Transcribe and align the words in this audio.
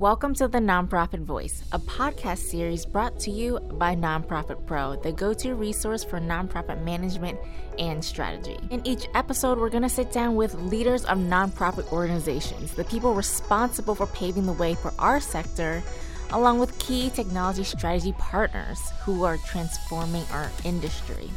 Welcome 0.00 0.32
to 0.36 0.48
the 0.48 0.60
Nonprofit 0.60 1.24
Voice, 1.24 1.62
a 1.72 1.78
podcast 1.78 2.38
series 2.38 2.86
brought 2.86 3.20
to 3.20 3.30
you 3.30 3.60
by 3.74 3.94
Nonprofit 3.94 4.64
Pro, 4.64 4.96
the 4.96 5.12
go 5.12 5.34
to 5.34 5.54
resource 5.54 6.02
for 6.02 6.18
nonprofit 6.18 6.82
management 6.82 7.38
and 7.78 8.02
strategy. 8.02 8.56
In 8.70 8.80
each 8.86 9.08
episode, 9.14 9.58
we're 9.58 9.68
going 9.68 9.82
to 9.82 9.90
sit 9.90 10.10
down 10.10 10.36
with 10.36 10.54
leaders 10.54 11.04
of 11.04 11.18
nonprofit 11.18 11.92
organizations, 11.92 12.72
the 12.72 12.84
people 12.84 13.12
responsible 13.12 13.94
for 13.94 14.06
paving 14.06 14.46
the 14.46 14.54
way 14.54 14.74
for 14.74 14.90
our 14.98 15.20
sector, 15.20 15.82
along 16.30 16.60
with 16.60 16.78
key 16.78 17.10
technology 17.10 17.64
strategy 17.64 18.14
partners 18.18 18.80
who 19.02 19.24
are 19.24 19.36
transforming 19.36 20.24
our 20.32 20.50
industry. 20.64 21.28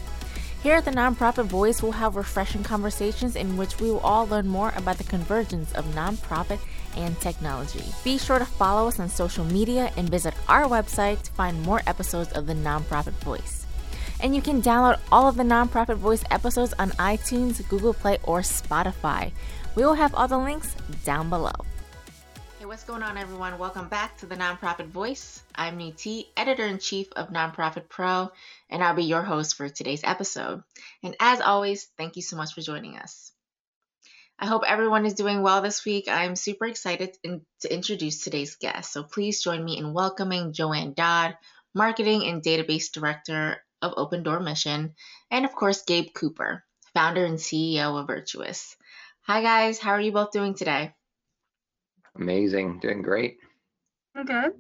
Here 0.62 0.76
at 0.76 0.86
the 0.86 0.92
Nonprofit 0.92 1.48
Voice, 1.48 1.84
we'll 1.84 1.92
have 1.92 2.16
refreshing 2.16 2.64
conversations 2.64 3.36
in 3.36 3.58
which 3.58 3.82
we 3.82 3.92
will 3.92 4.00
all 4.00 4.26
learn 4.26 4.48
more 4.48 4.72
about 4.78 4.98
the 4.98 5.04
convergence 5.04 5.74
of 5.74 5.84
nonprofit 5.88 6.60
and 6.96 7.20
technology. 7.20 7.84
Be 8.04 8.18
sure 8.18 8.40
to 8.40 8.46
follow 8.46 8.88
us 8.88 9.00
on 9.00 9.10
social 9.10 9.46
media 9.46 9.92
and 9.98 10.10
visit 10.10 10.34
our 10.48 10.64
website 10.64 11.22
to 11.24 11.32
find 11.32 11.62
more 11.64 11.82
episodes 11.88 12.32
of 12.34 12.48
the 12.48 12.54
Nonprofit 12.54 13.14
Voice. 13.24 13.66
And 14.20 14.34
you 14.34 14.42
can 14.42 14.62
download 14.62 15.00
all 15.12 15.28
of 15.28 15.36
the 15.36 15.44
Nonprofit 15.44 15.98
Voice 15.98 16.24
episodes 16.32 16.74
on 16.80 16.92
iTunes, 16.92 17.68
Google 17.68 17.94
Play, 17.94 18.20
or 18.24 18.40
Spotify. 18.40 19.32
We 19.76 19.84
will 19.84 19.96
have 19.96 20.16
all 20.16 20.30
the 20.30 20.38
links 20.38 20.76
down 21.04 21.30
below. 21.30 21.52
Hey, 22.58 22.66
what's 22.66 22.86
going 22.86 23.04
on, 23.04 23.18
everyone? 23.18 23.60
Welcome 23.60 23.90
back 23.90 24.16
to 24.20 24.26
the 24.26 24.38
Nonprofit 24.38 24.88
Voice. 24.88 25.44
I'm 25.54 25.78
Nhu 25.78 25.94
Te, 25.98 26.32
editor 26.38 26.66
in 26.66 26.80
chief 26.80 27.12
of 27.18 27.28
Nonprofit 27.28 27.90
Pro, 27.90 28.32
and 28.70 28.82
I'll 28.82 28.96
be 28.96 29.04
your 29.04 29.22
host 29.22 29.56
for 29.56 29.68
today's 29.68 30.06
episode. 30.06 30.64
And 31.04 31.18
as 31.20 31.42
always, 31.42 31.90
thank 31.98 32.16
you 32.16 32.22
so 32.22 32.38
much 32.38 32.54
for 32.54 32.62
joining 32.62 32.98
us. 32.98 33.33
I 34.40 34.46
hope 34.46 34.64
everyone 34.68 35.06
is 35.06 35.14
doing 35.14 35.42
well 35.42 35.62
this 35.62 35.86
week. 35.86 36.08
I'm 36.08 36.36
super 36.36 36.66
excited 36.66 37.18
to 37.24 37.74
introduce 37.74 38.22
today's 38.22 38.56
guest. 38.56 38.92
So 38.92 39.04
please 39.04 39.44
join 39.44 39.64
me 39.64 39.78
in 39.78 39.94
welcoming 39.94 40.54
JoAnn 40.54 40.96
Dodd, 40.96 41.38
Marketing 41.74 42.26
and 42.26 42.44
Database 42.44 42.92
Director 42.92 43.64
of 43.82 43.94
Open 43.98 44.24
Door 44.24 44.42
Mission, 44.42 44.96
and 45.32 45.46
of 45.46 45.54
course, 45.54 45.84
Gabe 45.84 46.14
Cooper, 46.14 46.64
founder 46.94 47.26
and 47.26 47.38
CEO 47.38 48.00
of 48.00 48.08
Virtuous. 48.08 48.76
Hi, 49.22 49.42
guys. 49.42 49.80
How 49.80 49.92
are 49.92 50.02
you 50.02 50.12
both 50.12 50.32
doing 50.32 50.54
today? 50.54 50.94
Amazing. 52.16 52.80
Doing 52.80 53.02
great. 53.02 53.38
I'm 54.16 54.26
good. 54.26 54.54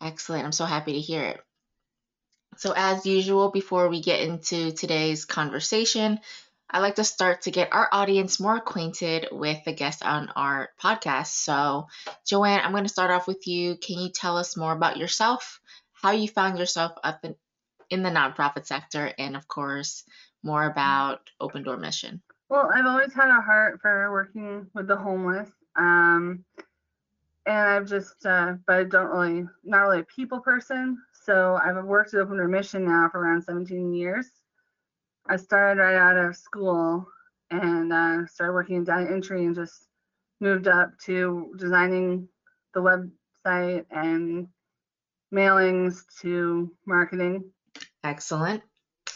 Excellent. 0.00 0.44
I'm 0.44 0.52
so 0.52 0.64
happy 0.64 0.94
to 0.94 1.00
hear 1.00 1.22
it. 1.22 1.40
So, 2.56 2.72
as 2.76 3.06
usual, 3.06 3.50
before 3.50 3.88
we 3.88 4.02
get 4.02 4.20
into 4.20 4.72
today's 4.72 5.24
conversation, 5.24 6.20
I 6.70 6.78
like 6.78 6.96
to 6.96 7.04
start 7.04 7.42
to 7.42 7.50
get 7.50 7.72
our 7.72 7.88
audience 7.92 8.38
more 8.38 8.56
acquainted 8.56 9.28
with 9.32 9.64
the 9.64 9.72
guests 9.72 10.02
on 10.02 10.28
our 10.36 10.70
podcast. 10.80 11.28
So, 11.28 11.88
JoAnn, 12.26 12.64
I'm 12.64 12.70
going 12.70 12.84
to 12.84 12.88
start 12.88 13.10
off 13.10 13.26
with 13.26 13.46
you. 13.46 13.76
Can 13.76 13.98
you 13.98 14.10
tell 14.10 14.36
us 14.36 14.56
more 14.56 14.72
about 14.72 14.96
yourself, 14.96 15.60
how 15.92 16.12
you 16.12 16.28
found 16.28 16.58
yourself 16.58 16.92
up 17.02 17.24
in, 17.24 17.34
in 17.90 18.02
the 18.02 18.10
nonprofit 18.10 18.66
sector, 18.66 19.12
and 19.18 19.36
of 19.36 19.48
course, 19.48 20.04
more 20.42 20.64
about 20.64 21.20
Open 21.40 21.62
Door 21.64 21.78
Mission? 21.78 22.22
Well, 22.48 22.70
I've 22.72 22.86
always 22.86 23.12
had 23.12 23.28
a 23.28 23.40
heart 23.40 23.80
for 23.80 24.10
working 24.12 24.66
with 24.74 24.86
the 24.86 24.96
homeless 24.96 25.50
um, 25.76 26.44
and 27.46 27.68
I've 27.68 27.86
just, 27.86 28.24
uh, 28.26 28.54
but 28.66 28.76
I 28.76 28.84
don't 28.84 29.08
really, 29.10 29.48
not 29.64 29.82
really 29.82 30.00
a 30.00 30.04
people 30.04 30.40
person. 30.40 30.98
So 31.24 31.58
I've 31.62 31.82
worked 31.84 32.14
at 32.14 32.20
Open 32.20 32.36
Door 32.36 32.48
Mission 32.48 32.84
now 32.84 33.08
for 33.10 33.20
around 33.20 33.42
17 33.42 33.92
years. 33.92 34.26
I 35.30 35.36
started 35.36 35.80
right 35.80 35.94
out 35.94 36.16
of 36.16 36.34
school 36.34 37.06
and 37.52 37.92
uh, 37.92 38.26
started 38.26 38.52
working 38.52 38.76
in 38.76 38.84
data 38.84 39.08
entry 39.08 39.44
and 39.46 39.54
just 39.54 39.86
moved 40.40 40.66
up 40.66 40.90
to 41.04 41.54
designing 41.56 42.28
the 42.74 42.80
website 42.80 43.86
and 43.92 44.48
mailings 45.32 46.02
to 46.20 46.72
marketing. 46.84 47.44
Excellent. 48.02 48.60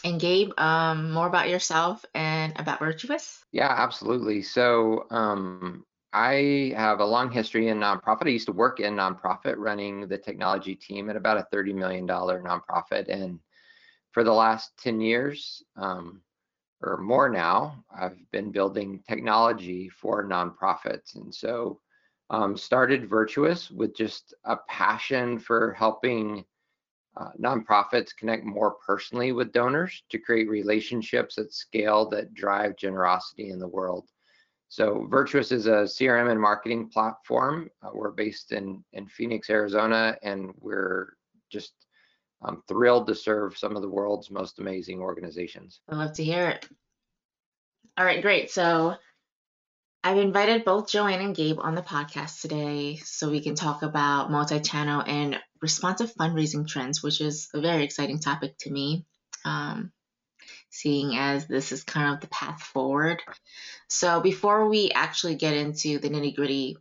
And 0.05 0.17
Gabe, 0.17 0.51
um, 0.57 1.11
more 1.11 1.27
about 1.27 1.49
yourself 1.49 2.05
and 2.13 2.53
about 2.57 2.79
Virtuous? 2.79 3.43
Yeah, 3.51 3.73
absolutely. 3.75 4.41
So 4.41 5.07
um, 5.09 5.83
I 6.13 6.73
have 6.77 7.01
a 7.01 7.05
long 7.05 7.29
history 7.29 7.67
in 7.67 7.79
nonprofit. 7.79 8.27
I 8.27 8.29
used 8.29 8.45
to 8.45 8.53
work 8.53 8.79
in 8.79 8.95
nonprofit 8.95 9.55
running 9.57 10.07
the 10.07 10.17
technology 10.17 10.75
team 10.75 11.09
at 11.09 11.17
about 11.17 11.39
a 11.39 11.47
$30 11.53 11.75
million 11.75 12.07
nonprofit. 12.07 13.09
And 13.09 13.39
for 14.15 14.23
the 14.23 14.33
last 14.33 14.71
10 14.81 15.01
years 15.01 15.61
um, 15.75 16.21
or 16.81 16.95
more 16.95 17.27
now, 17.27 17.83
I've 17.93 18.17
been 18.31 18.49
building 18.49 19.03
technology 19.09 19.89
for 19.89 20.23
nonprofits. 20.23 21.15
And 21.15 21.35
so 21.35 21.81
um, 22.29 22.55
started 22.55 23.09
Virtuous 23.09 23.69
with 23.69 23.93
just 23.93 24.33
a 24.45 24.55
passion 24.69 25.37
for 25.37 25.73
helping 25.73 26.45
uh, 27.17 27.31
nonprofits 27.37 28.15
connect 28.15 28.45
more 28.45 28.77
personally 28.87 29.33
with 29.33 29.51
donors 29.51 30.03
to 30.11 30.17
create 30.17 30.47
relationships 30.47 31.37
at 31.37 31.51
scale 31.51 32.07
that 32.11 32.33
drive 32.33 32.77
generosity 32.77 33.49
in 33.49 33.59
the 33.59 33.67
world. 33.67 34.07
So 34.69 35.07
Virtuous 35.09 35.51
is 35.51 35.67
a 35.67 35.83
CRM 35.83 36.31
and 36.31 36.39
marketing 36.39 36.87
platform. 36.87 37.69
Uh, 37.83 37.89
we're 37.93 38.11
based 38.11 38.53
in, 38.53 38.81
in 38.93 39.07
Phoenix, 39.07 39.49
Arizona, 39.49 40.17
and 40.23 40.53
we're 40.61 41.17
just 41.51 41.84
um, 42.41 42.63
thrilled 42.67 43.07
to 43.07 43.15
serve 43.15 43.57
some 43.57 43.75
of 43.75 43.81
the 43.81 43.89
world's 43.89 44.29
most 44.29 44.59
amazing 44.59 44.99
organizations. 44.99 45.79
I 45.89 45.95
love 45.95 46.13
to 46.13 46.23
hear 46.23 46.49
it. 46.49 46.67
All 47.97 48.05
right, 48.05 48.21
great. 48.21 48.51
So 48.51 48.95
I've 50.03 50.17
invited 50.17 50.65
both 50.65 50.87
JoAnn 50.87 51.23
and 51.23 51.35
Gabe 51.35 51.59
on 51.59 51.75
the 51.75 51.81
podcast 51.81 52.41
today 52.41 52.97
so 52.97 53.29
we 53.29 53.41
can 53.41 53.55
talk 53.55 53.81
about 53.81 54.29
multi 54.29 54.59
channel 54.59 55.01
and 55.05 55.39
responsive 55.61 56.13
fundraising 56.13 56.67
trends, 56.67 57.01
which 57.01 57.21
is 57.21 57.49
a 57.53 57.61
very 57.61 57.83
exciting 57.83 58.19
topic 58.19 58.57
to 58.59 58.71
me. 58.71 59.05
Um, 59.45 59.91
seeing 60.69 61.15
as 61.15 61.47
this 61.47 61.71
is 61.71 61.83
kind 61.83 62.13
of 62.13 62.21
the 62.21 62.27
path 62.27 62.61
forward. 62.61 63.21
So 63.87 64.19
before 64.19 64.67
we 64.67 64.91
actually 64.91 65.35
get 65.35 65.53
into 65.53 65.99
the 65.99 66.09
nitty 66.09 66.35
gritty 66.35 66.77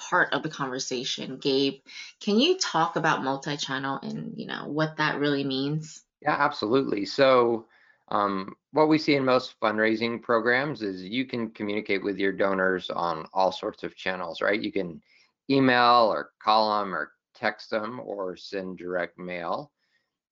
part 0.00 0.32
of 0.32 0.42
the 0.42 0.48
conversation, 0.48 1.36
Gabe, 1.36 1.80
can 2.20 2.40
you 2.40 2.58
talk 2.58 2.96
about 2.96 3.22
multi-channel 3.22 4.00
and 4.02 4.34
you 4.36 4.46
know 4.46 4.66
what 4.66 4.96
that 4.96 5.20
really 5.20 5.44
means? 5.44 6.02
Yeah, 6.22 6.36
absolutely. 6.38 7.04
So 7.04 7.66
um, 8.08 8.54
what 8.72 8.88
we 8.88 8.98
see 8.98 9.14
in 9.14 9.24
most 9.24 9.54
fundraising 9.60 10.20
programs 10.20 10.82
is 10.82 11.02
you 11.02 11.24
can 11.24 11.50
communicate 11.50 12.02
with 12.02 12.18
your 12.18 12.32
donors 12.32 12.90
on 12.90 13.26
all 13.32 13.52
sorts 13.52 13.82
of 13.82 13.96
channels, 13.96 14.40
right? 14.40 14.60
You 14.60 14.72
can 14.72 15.00
email 15.48 16.10
or 16.12 16.30
call 16.42 16.80
them 16.80 16.94
or 16.94 17.12
text 17.34 17.70
them 17.70 18.00
or 18.00 18.36
send 18.36 18.78
direct 18.78 19.18
mail. 19.18 19.72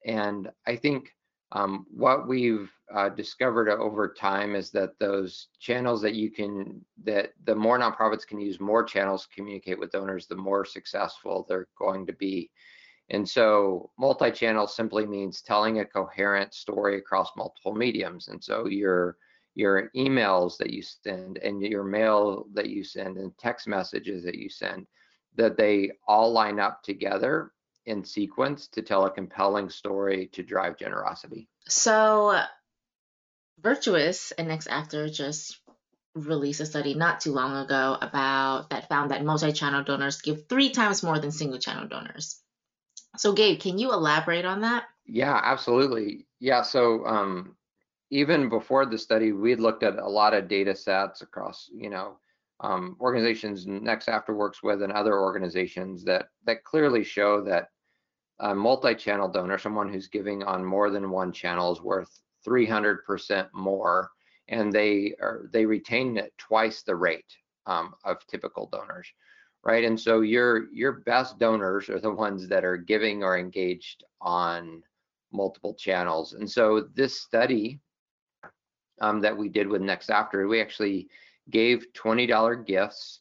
And 0.04 0.50
I 0.66 0.76
think 0.76 1.12
um, 1.52 1.86
what 1.90 2.28
we've 2.28 2.70
uh, 2.94 3.08
discovered 3.08 3.70
over 3.70 4.12
time 4.12 4.54
is 4.54 4.70
that 4.70 4.98
those 4.98 5.48
channels 5.58 6.02
that 6.02 6.14
you 6.14 6.30
can, 6.30 6.84
that 7.04 7.32
the 7.44 7.54
more 7.54 7.78
nonprofits 7.78 8.26
can 8.26 8.40
use 8.40 8.60
more 8.60 8.84
channels 8.84 9.24
to 9.24 9.34
communicate 9.34 9.78
with 9.78 9.92
donors, 9.92 10.26
the 10.26 10.36
more 10.36 10.64
successful 10.64 11.46
they're 11.48 11.68
going 11.78 12.06
to 12.06 12.12
be. 12.12 12.50
And 13.10 13.26
so 13.26 13.90
multi-channel 13.98 14.66
simply 14.66 15.06
means 15.06 15.40
telling 15.40 15.80
a 15.80 15.84
coherent 15.84 16.52
story 16.52 16.98
across 16.98 17.30
multiple 17.36 17.74
mediums. 17.74 18.28
And 18.28 18.42
so 18.42 18.66
your 18.66 19.16
your 19.54 19.90
emails 19.96 20.56
that 20.56 20.70
you 20.70 20.82
send 20.82 21.38
and 21.38 21.60
your 21.60 21.82
mail 21.82 22.46
that 22.52 22.68
you 22.68 22.84
send 22.84 23.16
and 23.16 23.36
text 23.38 23.66
messages 23.66 24.22
that 24.22 24.36
you 24.36 24.48
send, 24.48 24.86
that 25.34 25.56
they 25.56 25.90
all 26.06 26.30
line 26.30 26.60
up 26.60 26.80
together 26.84 27.50
in 27.88 28.04
sequence 28.04 28.68
to 28.68 28.82
tell 28.82 29.06
a 29.06 29.10
compelling 29.10 29.70
story 29.70 30.28
to 30.32 30.42
drive 30.42 30.76
generosity. 30.76 31.48
So, 31.66 32.40
Virtuous 33.60 34.30
and 34.32 34.48
NextAfter 34.48 35.12
just 35.12 35.60
released 36.14 36.60
a 36.60 36.66
study 36.66 36.94
not 36.94 37.20
too 37.20 37.32
long 37.32 37.56
ago 37.56 37.96
about 38.00 38.70
that 38.70 38.88
found 38.88 39.10
that 39.10 39.24
multi-channel 39.24 39.84
donors 39.84 40.20
give 40.20 40.48
three 40.48 40.70
times 40.70 41.02
more 41.02 41.18
than 41.18 41.32
single-channel 41.32 41.88
donors. 41.88 42.40
So, 43.16 43.32
Gabe, 43.32 43.58
can 43.58 43.78
you 43.78 43.92
elaborate 43.92 44.44
on 44.44 44.60
that? 44.60 44.84
Yeah, 45.06 45.40
absolutely. 45.42 46.26
Yeah, 46.38 46.62
so 46.62 47.04
um, 47.06 47.56
even 48.10 48.48
before 48.48 48.86
the 48.86 48.98
study, 48.98 49.32
we 49.32 49.56
looked 49.56 49.82
at 49.82 49.98
a 49.98 50.08
lot 50.08 50.34
of 50.34 50.48
data 50.48 50.76
sets 50.76 51.22
across, 51.22 51.68
you 51.74 51.90
know, 51.90 52.18
um, 52.60 52.96
organizations 53.00 53.66
NextAfter 53.66 54.34
works 54.34 54.62
with 54.62 54.82
and 54.82 54.92
other 54.92 55.18
organizations 55.18 56.04
that 56.04 56.28
that 56.44 56.64
clearly 56.64 57.04
show 57.04 57.44
that 57.44 57.68
a 58.40 58.54
multi-channel 58.54 59.28
donor, 59.28 59.58
someone 59.58 59.92
who's 59.92 60.08
giving 60.08 60.42
on 60.42 60.64
more 60.64 60.90
than 60.90 61.10
one 61.10 61.32
channel 61.32 61.72
is 61.72 61.80
worth 61.80 62.20
300% 62.46 63.48
more, 63.52 64.10
and 64.48 64.72
they 64.72 65.14
are 65.20 65.48
they 65.52 65.66
retain 65.66 66.16
at 66.18 66.36
twice 66.38 66.82
the 66.82 66.94
rate 66.94 67.36
um, 67.66 67.94
of 68.04 68.26
typical 68.26 68.66
donors, 68.66 69.08
right? 69.64 69.84
And 69.84 69.98
so 69.98 70.20
your 70.20 70.72
your 70.72 70.92
best 70.92 71.38
donors 71.38 71.88
are 71.88 72.00
the 72.00 72.10
ones 72.10 72.48
that 72.48 72.64
are 72.64 72.76
giving 72.76 73.22
or 73.22 73.36
engaged 73.38 74.04
on 74.20 74.82
multiple 75.32 75.74
channels. 75.74 76.32
And 76.32 76.50
so 76.50 76.88
this 76.94 77.20
study 77.20 77.80
um, 79.00 79.20
that 79.20 79.36
we 79.36 79.48
did 79.48 79.68
with 79.68 79.82
NextAfter, 79.82 80.48
we 80.48 80.60
actually 80.60 81.08
gave 81.50 81.86
$20 81.94 82.66
gifts 82.66 83.20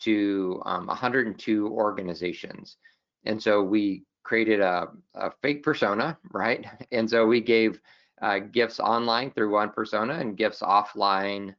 to 0.00 0.62
um, 0.66 0.86
102 0.86 1.68
organizations. 1.68 2.76
And 3.24 3.42
so 3.42 3.62
we 3.62 4.04
created 4.26 4.60
a, 4.60 4.88
a, 5.14 5.30
fake 5.40 5.62
persona, 5.62 6.18
right? 6.32 6.66
And 6.90 7.08
so 7.08 7.26
we 7.26 7.40
gave 7.40 7.80
uh, 8.20 8.40
gifts 8.40 8.80
online 8.80 9.30
through 9.30 9.52
one 9.52 9.70
persona 9.70 10.14
and 10.14 10.36
gifts 10.36 10.60
offline 10.60 11.54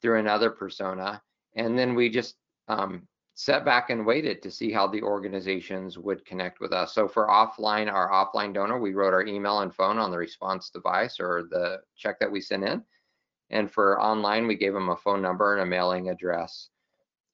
through 0.00 0.20
another 0.20 0.50
persona. 0.50 1.20
And 1.56 1.76
then 1.76 1.96
we 1.96 2.08
just 2.08 2.36
um, 2.68 3.08
sat 3.34 3.64
back 3.64 3.90
and 3.90 4.06
waited 4.06 4.40
to 4.42 4.50
see 4.50 4.70
how 4.70 4.86
the 4.86 5.02
organizations 5.02 5.98
would 5.98 6.24
connect 6.24 6.60
with 6.60 6.72
us. 6.72 6.94
So 6.94 7.08
for 7.08 7.26
offline, 7.26 7.92
our 7.92 8.08
offline 8.10 8.54
donor, 8.54 8.78
we 8.78 8.94
wrote 8.94 9.14
our 9.14 9.26
email 9.26 9.60
and 9.60 9.74
phone 9.74 9.98
on 9.98 10.12
the 10.12 10.18
response 10.18 10.70
device 10.70 11.18
or 11.18 11.48
the 11.50 11.80
check 11.96 12.20
that 12.20 12.30
we 12.30 12.40
sent 12.40 12.64
in. 12.64 12.84
And 13.50 13.68
for 13.68 14.00
online, 14.00 14.46
we 14.46 14.54
gave 14.54 14.74
them 14.74 14.90
a 14.90 14.96
phone 14.96 15.20
number 15.22 15.54
and 15.54 15.62
a 15.62 15.66
mailing 15.66 16.08
address. 16.08 16.68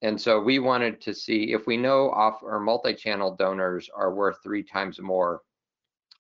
And 0.03 0.21
so 0.21 0.41
we 0.41 0.59
wanted 0.59 1.01
to 1.03 1.15
see 1.15 1.53
if 1.53 1.67
we 1.67 1.77
know 1.77 2.11
off 2.11 2.43
or 2.43 2.61
multi-channel 2.61 3.37
donors 3.37 3.89
are 3.95 4.15
worth 4.15 4.43
three 4.43 4.63
times 4.63 5.01
more, 5.01 5.41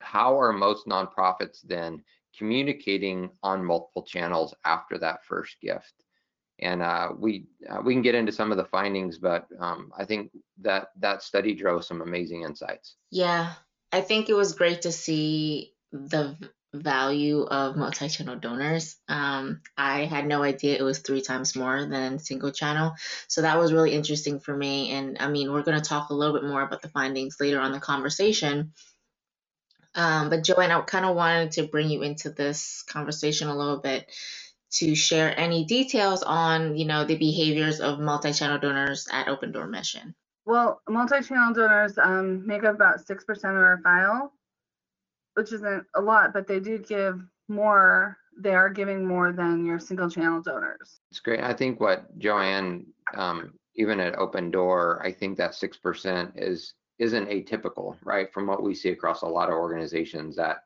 how 0.00 0.38
are 0.40 0.52
most 0.52 0.86
nonprofits 0.86 1.60
then 1.62 2.02
communicating 2.36 3.30
on 3.42 3.64
multiple 3.64 4.02
channels 4.02 4.54
after 4.64 4.98
that 4.98 5.24
first 5.24 5.60
gift? 5.60 6.04
and 6.58 6.82
uh, 6.82 7.10
we 7.16 7.46
uh, 7.68 7.80
we 7.84 7.92
can 7.92 8.02
get 8.02 8.14
into 8.14 8.32
some 8.32 8.50
of 8.50 8.56
the 8.56 8.64
findings, 8.64 9.18
but 9.18 9.46
um, 9.60 9.92
I 9.96 10.04
think 10.04 10.30
that 10.62 10.88
that 10.98 11.22
study 11.22 11.54
drove 11.54 11.84
some 11.84 12.00
amazing 12.00 12.42
insights. 12.42 12.96
Yeah, 13.10 13.52
I 13.92 14.00
think 14.00 14.28
it 14.28 14.34
was 14.34 14.54
great 14.54 14.82
to 14.82 14.92
see 14.92 15.74
the 15.92 16.36
value 16.82 17.42
of 17.42 17.76
multi-channel 17.76 18.36
donors. 18.36 18.96
Um, 19.08 19.60
I 19.76 20.04
had 20.04 20.26
no 20.26 20.42
idea 20.42 20.76
it 20.76 20.82
was 20.82 20.98
three 20.98 21.22
times 21.22 21.56
more 21.56 21.84
than 21.86 22.18
single 22.18 22.52
channel, 22.52 22.94
so 23.28 23.42
that 23.42 23.58
was 23.58 23.72
really 23.72 23.92
interesting 23.92 24.40
for 24.40 24.56
me. 24.56 24.90
And 24.92 25.18
I 25.20 25.28
mean, 25.28 25.52
we're 25.52 25.62
going 25.62 25.80
to 25.80 25.88
talk 25.88 26.10
a 26.10 26.14
little 26.14 26.38
bit 26.38 26.48
more 26.48 26.62
about 26.62 26.82
the 26.82 26.88
findings 26.88 27.36
later 27.40 27.60
on 27.60 27.72
the 27.72 27.80
conversation. 27.80 28.72
Um, 29.94 30.28
but 30.28 30.40
JoAnn, 30.40 30.70
I 30.70 30.80
kind 30.82 31.06
of 31.06 31.16
wanted 31.16 31.52
to 31.52 31.66
bring 31.66 31.88
you 31.88 32.02
into 32.02 32.30
this 32.30 32.82
conversation 32.82 33.48
a 33.48 33.56
little 33.56 33.78
bit 33.78 34.06
to 34.72 34.94
share 34.94 35.38
any 35.38 35.64
details 35.64 36.22
on, 36.22 36.76
you 36.76 36.84
know, 36.84 37.04
the 37.04 37.16
behaviors 37.16 37.80
of 37.80 37.98
multi-channel 37.98 38.58
donors 38.58 39.08
at 39.10 39.28
Open 39.28 39.52
Door 39.52 39.68
Mission. 39.68 40.14
Well, 40.44 40.80
multi-channel 40.88 41.54
donors 41.54 41.98
um, 41.98 42.46
make 42.46 42.62
up 42.64 42.74
about 42.74 43.06
6% 43.06 43.20
of 43.28 43.44
our 43.44 43.80
file, 43.82 44.32
which 45.36 45.52
isn't 45.52 45.84
a 45.94 46.00
lot, 46.00 46.32
but 46.32 46.46
they 46.46 46.58
do 46.58 46.78
give 46.78 47.20
more. 47.48 48.16
They 48.38 48.54
are 48.54 48.70
giving 48.70 49.06
more 49.06 49.32
than 49.32 49.64
your 49.64 49.78
single 49.78 50.10
channel 50.10 50.40
donors. 50.40 51.00
It's 51.10 51.20
great. 51.20 51.40
I 51.40 51.52
think 51.52 51.78
what 51.78 52.18
JoAnn, 52.18 52.84
um, 53.14 53.52
even 53.76 54.00
at 54.00 54.18
Open 54.18 54.50
Door, 54.50 55.02
I 55.04 55.12
think 55.12 55.36
that 55.36 55.52
6% 55.52 56.32
is 56.36 56.74
isn't 56.98 57.28
atypical, 57.28 57.96
right? 58.02 58.32
From 58.32 58.46
what 58.46 58.62
we 58.62 58.74
see 58.74 58.88
across 58.88 59.20
a 59.20 59.26
lot 59.26 59.50
of 59.50 59.54
organizations 59.54 60.34
that 60.36 60.58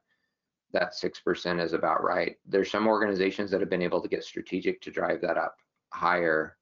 that 0.72 0.92
6% 0.92 1.60
is 1.60 1.72
about 1.72 2.04
right. 2.04 2.36
There's 2.46 2.70
some 2.70 2.86
organizations 2.86 3.50
that 3.50 3.60
have 3.60 3.70
been 3.70 3.82
able 3.82 4.00
to 4.00 4.08
get 4.08 4.22
strategic 4.22 4.80
to 4.82 4.92
drive 4.92 5.20
that 5.22 5.36
up 5.36 5.56
higher. 5.92 6.56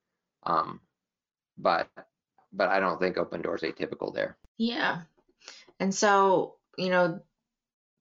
Um, 0.44 0.80
but 1.58 1.88
but 2.54 2.70
I 2.70 2.80
don't 2.80 2.98
think 2.98 3.18
open 3.18 3.42
doors 3.42 3.60
atypical 3.60 4.14
there. 4.14 4.38
Yeah. 4.56 5.02
And 5.80 5.94
so, 5.94 6.56
you 6.78 6.88
know, 6.88 7.20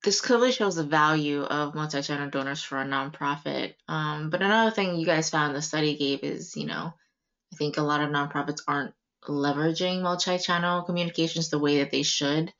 this 0.03 0.21
clearly 0.21 0.51
shows 0.51 0.75
the 0.75 0.83
value 0.83 1.41
of 1.41 1.75
multi-channel 1.75 2.29
donors 2.29 2.63
for 2.63 2.79
a 2.79 2.85
nonprofit. 2.85 3.75
Um, 3.87 4.29
but 4.29 4.41
another 4.41 4.71
thing 4.71 4.95
you 4.95 5.05
guys 5.05 5.29
found 5.29 5.55
the 5.55 5.61
study 5.61 5.97
gave 5.97 6.23
is, 6.23 6.55
you 6.55 6.65
know, 6.65 6.93
I 7.53 7.55
think 7.55 7.77
a 7.77 7.81
lot 7.81 8.01
of 8.01 8.09
nonprofits 8.09 8.61
aren't 8.67 8.93
leveraging 9.23 10.01
multi-channel 10.01 10.83
communications 10.83 11.49
the 11.49 11.59
way 11.59 11.79
that 11.79 11.91
they 11.91 12.03
should. 12.03 12.53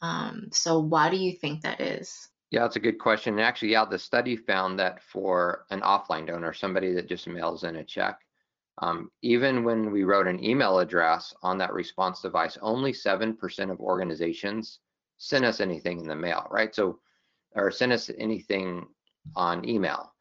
Um, 0.00 0.50
so 0.52 0.78
why 0.78 1.10
do 1.10 1.16
you 1.16 1.32
think 1.32 1.62
that 1.62 1.80
is? 1.80 2.28
Yeah, 2.50 2.60
that's 2.60 2.76
a 2.76 2.80
good 2.80 2.98
question. 2.98 3.38
Actually, 3.38 3.72
yeah, 3.72 3.84
the 3.84 3.98
study 3.98 4.36
found 4.36 4.78
that 4.78 5.02
for 5.02 5.64
an 5.70 5.80
offline 5.80 6.26
donor, 6.26 6.52
somebody 6.52 6.92
that 6.94 7.08
just 7.08 7.26
mails 7.26 7.64
in 7.64 7.76
a 7.76 7.84
check, 7.84 8.20
um, 8.80 9.10
even 9.22 9.64
when 9.64 9.90
we 9.90 10.04
wrote 10.04 10.28
an 10.28 10.42
email 10.42 10.78
address 10.78 11.34
on 11.42 11.58
that 11.58 11.72
response 11.72 12.20
device, 12.22 12.56
only 12.62 12.92
7% 12.92 13.70
of 13.70 13.80
organizations 13.80 14.78
sent 15.18 15.44
us 15.44 15.60
anything 15.60 16.00
in 16.00 16.08
the 16.08 16.16
mail, 16.16 16.46
right? 16.50 16.74
So, 16.74 17.00
or 17.54 17.70
send 17.70 17.92
us 17.92 18.10
anything 18.18 18.86
on 19.36 19.68
email. 19.68 20.12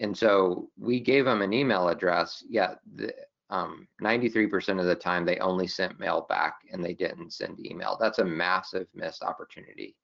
And 0.00 0.16
so 0.16 0.70
we 0.78 1.00
gave 1.00 1.24
them 1.24 1.42
an 1.42 1.52
email 1.52 1.88
address, 1.88 2.44
yet 2.48 2.78
the, 2.94 3.12
um, 3.50 3.88
93% 4.02 4.78
of 4.78 4.86
the 4.86 4.94
time 4.94 5.24
they 5.24 5.38
only 5.38 5.66
sent 5.66 5.98
mail 5.98 6.26
back 6.28 6.60
and 6.70 6.84
they 6.84 6.94
didn't 6.94 7.32
send 7.32 7.64
email. 7.64 7.96
That's 8.00 8.18
a 8.18 8.24
massive 8.24 8.86
missed 8.94 9.22
opportunity. 9.22 9.96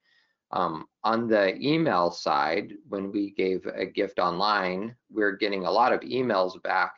Um, 0.51 0.87
on 1.03 1.27
the 1.27 1.57
email 1.57 2.11
side, 2.11 2.75
when 2.89 3.11
we 3.11 3.33
gave 3.33 3.67
a 3.67 3.85
gift 3.85 4.19
online, 4.19 4.95
we're 5.11 5.37
getting 5.37 5.67
a 5.67 5.71
lot 5.71 5.93
of 5.93 6.01
emails 6.01 6.63
back. 6.63 6.95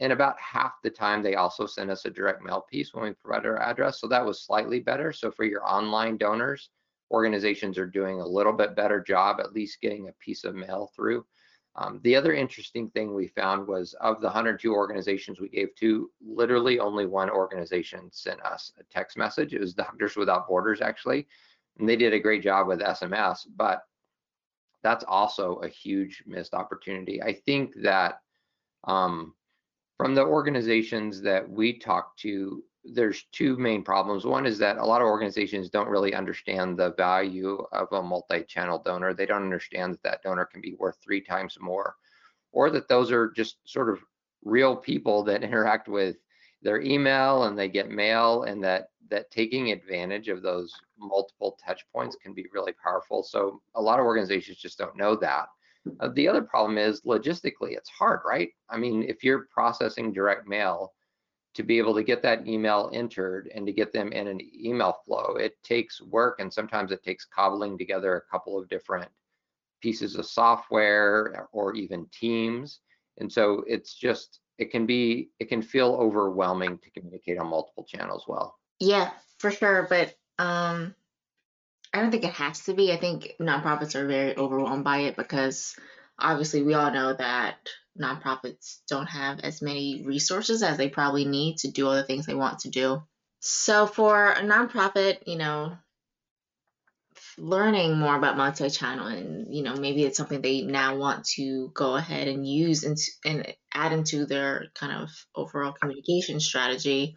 And 0.00 0.12
about 0.12 0.38
half 0.38 0.74
the 0.82 0.90
time, 0.90 1.22
they 1.22 1.36
also 1.36 1.66
send 1.66 1.90
us 1.90 2.04
a 2.04 2.10
direct 2.10 2.42
mail 2.42 2.66
piece 2.70 2.92
when 2.92 3.04
we 3.04 3.12
provide 3.12 3.46
our 3.46 3.60
address. 3.60 4.00
So 4.00 4.06
that 4.08 4.24
was 4.24 4.42
slightly 4.42 4.80
better. 4.80 5.12
So 5.12 5.30
for 5.30 5.44
your 5.44 5.66
online 5.66 6.18
donors, 6.18 6.70
organizations 7.10 7.78
are 7.78 7.86
doing 7.86 8.20
a 8.20 8.26
little 8.26 8.52
bit 8.52 8.76
better 8.76 9.00
job, 9.00 9.40
at 9.40 9.52
least 9.52 9.80
getting 9.80 10.08
a 10.08 10.12
piece 10.12 10.44
of 10.44 10.54
mail 10.54 10.90
through. 10.94 11.24
Um, 11.76 12.00
the 12.04 12.16
other 12.16 12.32
interesting 12.32 12.88
thing 12.90 13.14
we 13.14 13.28
found 13.28 13.66
was 13.66 13.94
of 14.00 14.20
the 14.20 14.26
102 14.26 14.72
organizations 14.74 15.40
we 15.40 15.48
gave 15.48 15.74
to, 15.76 16.10
literally 16.26 16.78
only 16.78 17.06
one 17.06 17.28
organization 17.28 18.08
sent 18.12 18.40
us 18.42 18.72
a 18.78 18.84
text 18.84 19.16
message. 19.16 19.54
It 19.54 19.60
was 19.60 19.74
Doctors 19.74 20.16
Without 20.16 20.48
Borders, 20.48 20.80
actually 20.80 21.26
and 21.78 21.88
they 21.88 21.96
did 21.96 22.14
a 22.14 22.20
great 22.20 22.42
job 22.42 22.66
with 22.66 22.80
SMS, 22.80 23.46
but 23.56 23.82
that's 24.82 25.04
also 25.06 25.56
a 25.56 25.68
huge 25.68 26.22
missed 26.26 26.54
opportunity. 26.54 27.22
I 27.22 27.34
think 27.34 27.74
that 27.82 28.20
um, 28.84 29.34
from 29.96 30.14
the 30.14 30.24
organizations 30.24 31.20
that 31.22 31.48
we 31.48 31.78
talk 31.78 32.16
to, 32.18 32.62
there's 32.84 33.24
two 33.32 33.56
main 33.56 33.82
problems. 33.82 34.24
One 34.24 34.46
is 34.46 34.58
that 34.58 34.78
a 34.78 34.84
lot 34.84 35.00
of 35.00 35.08
organizations 35.08 35.70
don't 35.70 35.88
really 35.88 36.14
understand 36.14 36.76
the 36.76 36.92
value 36.94 37.64
of 37.72 37.88
a 37.92 38.02
multi-channel 38.02 38.82
donor. 38.84 39.14
They 39.14 39.26
don't 39.26 39.42
understand 39.42 39.94
that 39.94 40.02
that 40.02 40.22
donor 40.22 40.44
can 40.44 40.60
be 40.60 40.74
worth 40.78 40.98
three 41.02 41.20
times 41.20 41.56
more, 41.60 41.96
or 42.52 42.70
that 42.70 42.88
those 42.88 43.10
are 43.10 43.30
just 43.30 43.56
sort 43.64 43.88
of 43.88 43.98
real 44.44 44.76
people 44.76 45.22
that 45.24 45.42
interact 45.42 45.88
with 45.88 46.16
their 46.62 46.80
email 46.80 47.44
and 47.44 47.58
they 47.58 47.68
get 47.68 47.90
mail 47.90 48.44
and 48.44 48.62
that 48.64 48.88
that 49.08 49.30
taking 49.30 49.70
advantage 49.70 50.28
of 50.28 50.42
those 50.42 50.72
multiple 50.98 51.56
touch 51.64 51.84
points 51.92 52.16
can 52.20 52.34
be 52.34 52.46
really 52.52 52.72
powerful. 52.72 53.22
So 53.22 53.62
a 53.76 53.80
lot 53.80 54.00
of 54.00 54.04
organizations 54.04 54.58
just 54.58 54.78
don't 54.78 54.96
know 54.96 55.14
that. 55.16 55.46
Uh, 56.00 56.08
the 56.14 56.28
other 56.28 56.42
problem 56.42 56.78
is 56.78 57.02
logistically, 57.02 57.76
it's 57.76 57.90
hard, 57.90 58.20
right? 58.26 58.50
I 58.68 58.76
mean, 58.76 59.02
if 59.02 59.22
you're 59.22 59.46
processing 59.52 60.12
direct 60.12 60.46
mail, 60.48 60.92
to 61.56 61.62
be 61.62 61.78
able 61.78 61.94
to 61.94 62.02
get 62.02 62.20
that 62.20 62.46
email 62.46 62.90
entered 62.92 63.50
and 63.54 63.66
to 63.66 63.72
get 63.72 63.90
them 63.90 64.12
in 64.12 64.28
an 64.28 64.38
email 64.54 64.98
flow, 65.06 65.36
it 65.40 65.54
takes 65.62 66.02
work 66.02 66.38
and 66.38 66.52
sometimes 66.52 66.92
it 66.92 67.02
takes 67.02 67.24
cobbling 67.24 67.78
together 67.78 68.14
a 68.14 68.30
couple 68.30 68.58
of 68.58 68.68
different 68.68 69.08
pieces 69.80 70.16
of 70.16 70.26
software 70.26 71.48
or 71.52 71.74
even 71.74 72.06
teams. 72.12 72.80
And 73.18 73.32
so 73.32 73.64
it's 73.66 73.94
just, 73.94 74.40
it 74.58 74.70
can 74.70 74.84
be, 74.84 75.30
it 75.40 75.48
can 75.48 75.62
feel 75.62 75.94
overwhelming 75.94 76.78
to 76.78 76.90
communicate 76.90 77.38
on 77.38 77.46
multiple 77.46 77.84
channels 77.84 78.24
well. 78.28 78.58
Yeah, 78.78 79.12
for 79.38 79.50
sure. 79.50 79.86
But 79.88 80.14
um, 80.38 80.94
I 81.96 82.00
don't 82.02 82.10
think 82.10 82.24
it 82.24 82.34
has 82.34 82.64
to 82.64 82.74
be. 82.74 82.92
I 82.92 82.98
think 82.98 83.36
nonprofits 83.40 83.94
are 83.94 84.06
very 84.06 84.36
overwhelmed 84.36 84.84
by 84.84 84.98
it 84.98 85.16
because 85.16 85.74
obviously 86.18 86.62
we 86.62 86.74
all 86.74 86.92
know 86.92 87.14
that 87.14 87.56
nonprofits 87.98 88.80
don't 88.86 89.06
have 89.06 89.40
as 89.40 89.62
many 89.62 90.02
resources 90.04 90.62
as 90.62 90.76
they 90.76 90.90
probably 90.90 91.24
need 91.24 91.56
to 91.58 91.70
do 91.70 91.86
all 91.86 91.94
the 91.94 92.04
things 92.04 92.26
they 92.26 92.34
want 92.34 92.58
to 92.60 92.70
do. 92.70 93.02
So 93.40 93.86
for 93.86 94.30
a 94.30 94.42
nonprofit, 94.42 95.26
you 95.26 95.38
know, 95.38 95.78
learning 97.38 97.96
more 97.96 98.16
about 98.16 98.36
multi-channel 98.36 99.06
and 99.06 99.54
you 99.54 99.62
know 99.62 99.74
maybe 99.76 100.04
it's 100.04 100.18
something 100.18 100.42
they 100.42 100.62
now 100.62 100.96
want 100.96 101.24
to 101.24 101.70
go 101.74 101.94
ahead 101.94 102.28
and 102.28 102.46
use 102.46 102.84
and, 102.84 102.98
and 103.24 103.54
add 103.72 103.92
into 103.92 104.26
their 104.26 104.66
kind 104.74 104.92
of 104.92 105.10
overall 105.34 105.72
communication 105.72 106.40
strategy 106.40 107.14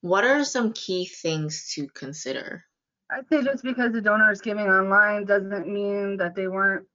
what 0.00 0.24
are 0.24 0.44
some 0.44 0.74
key 0.74 1.06
things 1.06 1.72
to 1.74 1.88
consider? 1.88 2.64
I'd 3.10 3.28
say 3.28 3.42
just 3.42 3.62
because 3.62 3.92
the 3.92 4.00
donor 4.00 4.30
is 4.32 4.40
giving 4.40 4.66
online 4.66 5.24
doesn't 5.24 5.68
mean 5.68 6.16
that 6.16 6.34
they 6.34 6.48
weren't 6.48 6.86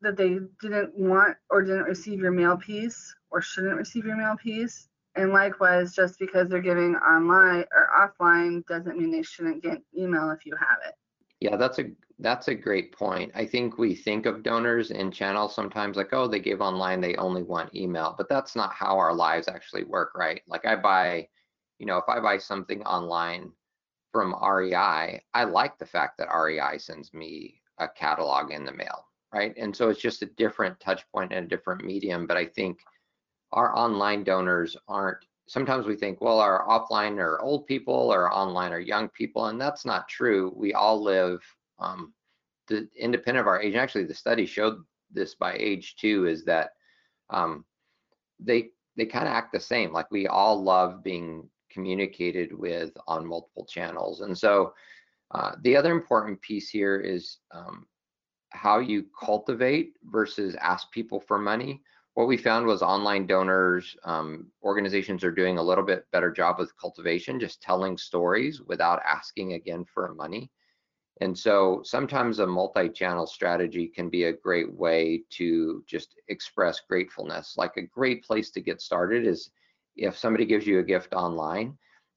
that 0.00 0.16
they 0.16 0.38
didn't 0.60 0.96
want 0.96 1.36
or 1.50 1.62
didn't 1.62 1.84
receive 1.84 2.18
your 2.18 2.32
mail 2.32 2.56
piece 2.56 3.14
or 3.30 3.40
shouldn't 3.40 3.76
receive 3.76 4.04
your 4.04 4.16
mail 4.16 4.36
piece. 4.36 4.88
And 5.14 5.32
likewise, 5.32 5.94
just 5.94 6.18
because 6.18 6.48
they're 6.48 6.60
giving 6.60 6.96
online 6.96 7.64
or 7.72 7.88
offline 7.96 8.66
doesn't 8.66 8.98
mean 8.98 9.10
they 9.10 9.22
shouldn't 9.22 9.62
get 9.62 9.82
email 9.96 10.30
if 10.30 10.44
you 10.46 10.56
have 10.56 10.78
it. 10.86 10.94
Yeah, 11.40 11.56
that's 11.56 11.78
a 11.78 11.90
that's 12.18 12.48
a 12.48 12.54
great 12.54 12.92
point. 12.92 13.32
I 13.34 13.44
think 13.44 13.78
we 13.78 13.94
think 13.94 14.26
of 14.26 14.42
donors 14.42 14.90
in 14.90 15.10
channels 15.10 15.54
sometimes 15.54 15.96
like, 15.96 16.12
oh, 16.12 16.28
they 16.28 16.38
give 16.40 16.60
online, 16.60 17.00
they 17.00 17.16
only 17.16 17.42
want 17.42 17.74
email, 17.74 18.14
but 18.16 18.28
that's 18.28 18.54
not 18.56 18.72
how 18.72 18.96
our 18.96 19.12
lives 19.12 19.48
actually 19.48 19.84
work, 19.84 20.12
right? 20.14 20.40
Like 20.46 20.64
I 20.64 20.76
buy 20.76 21.28
you 21.78 21.86
know, 21.86 21.96
if 21.96 22.08
I 22.08 22.20
buy 22.20 22.38
something 22.38 22.80
online 22.84 23.50
from 24.12 24.36
REI, 24.40 25.22
I 25.34 25.44
like 25.44 25.78
the 25.78 25.86
fact 25.86 26.18
that 26.18 26.28
REI 26.32 26.78
sends 26.78 27.12
me 27.14 27.60
a 27.78 27.88
catalog 27.88 28.52
in 28.52 28.64
the 28.64 28.72
mail, 28.72 29.06
right? 29.32 29.54
And 29.56 29.74
so 29.74 29.88
it's 29.88 30.00
just 30.00 30.22
a 30.22 30.26
different 30.26 30.78
touch 30.78 31.02
point 31.10 31.32
and 31.32 31.46
a 31.46 31.48
different 31.48 31.84
medium. 31.84 32.26
But 32.26 32.36
I 32.36 32.44
think 32.44 32.78
our 33.52 33.76
online 33.76 34.22
donors 34.22 34.76
aren't 34.86 35.24
sometimes 35.48 35.86
we 35.86 35.96
think, 35.96 36.20
well, 36.20 36.38
our 36.38 36.66
offline 36.66 37.18
are 37.18 37.40
old 37.40 37.66
people 37.66 38.12
or 38.12 38.32
online 38.32 38.72
are 38.72 38.80
young 38.80 39.08
people, 39.08 39.46
and 39.46 39.60
that's 39.60 39.84
not 39.84 40.08
true. 40.08 40.52
We 40.56 40.72
all 40.72 41.02
live 41.02 41.42
um, 41.78 42.12
the, 42.68 42.88
independent 42.96 43.42
of 43.42 43.48
our 43.48 43.60
age. 43.60 43.74
Actually, 43.74 44.04
the 44.04 44.14
study 44.14 44.46
showed 44.46 44.82
this 45.10 45.34
by 45.34 45.54
age 45.58 45.96
too, 45.96 46.26
is 46.26 46.44
that 46.44 46.70
um, 47.30 47.64
they 48.38 48.70
they 48.96 49.06
kind 49.06 49.26
of 49.26 49.32
act 49.32 49.52
the 49.52 49.60
same. 49.60 49.92
Like 49.92 50.10
we 50.10 50.26
all 50.26 50.62
love 50.62 51.02
being 51.02 51.48
communicated 51.72 52.52
with 52.52 52.92
on 53.06 53.26
multiple 53.26 53.64
channels, 53.64 54.20
and 54.20 54.36
so 54.36 54.74
uh, 55.32 55.52
the 55.62 55.76
other 55.76 55.92
important 55.92 56.40
piece 56.42 56.68
here 56.68 57.00
is 57.00 57.38
um, 57.52 57.86
how 58.50 58.78
you 58.78 59.06
cultivate 59.18 59.94
versus 60.04 60.54
ask 60.56 60.90
people 60.90 61.20
for 61.20 61.38
money. 61.38 61.80
What 62.14 62.28
we 62.28 62.36
found 62.36 62.66
was 62.66 62.82
online 62.82 63.26
donors 63.26 63.96
um, 64.04 64.48
organizations 64.62 65.24
are 65.24 65.30
doing 65.30 65.56
a 65.56 65.62
little 65.62 65.84
bit 65.84 66.06
better 66.12 66.30
job 66.30 66.58
with 66.58 66.76
cultivation 66.76 67.40
just 67.40 67.62
telling 67.62 67.96
stories 67.96 68.60
without 68.60 69.00
asking 69.06 69.54
again 69.54 69.86
for 69.86 70.12
money. 70.14 70.50
And 71.22 71.38
so 71.38 71.80
sometimes 71.84 72.38
a 72.38 72.46
multi-channel 72.46 73.26
strategy 73.26 73.86
can 73.86 74.10
be 74.10 74.24
a 74.24 74.32
great 74.32 74.72
way 74.74 75.22
to 75.30 75.82
just 75.86 76.16
express 76.28 76.80
gratefulness. 76.86 77.54
Like 77.56 77.76
a 77.76 77.82
great 77.82 78.24
place 78.24 78.50
to 78.50 78.60
get 78.60 78.82
started 78.82 79.26
is 79.26 79.50
if 79.96 80.16
somebody 80.16 80.44
gives 80.44 80.66
you 80.66 80.78
a 80.78 80.84
gift 80.84 81.12
online 81.14 81.76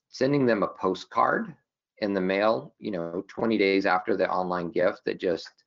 sending 0.10 0.46
them 0.46 0.64
a 0.64 0.68
postcard 0.68 1.54
in 2.00 2.14
the 2.14 2.22
mail 2.22 2.74
you 2.80 2.92
know 2.92 3.24
20 3.28 3.58
days 3.58 3.86
after 3.86 4.16
the 4.16 4.30
online 4.30 4.70
gift 4.70 5.02
that 5.06 5.20
just 5.20 5.64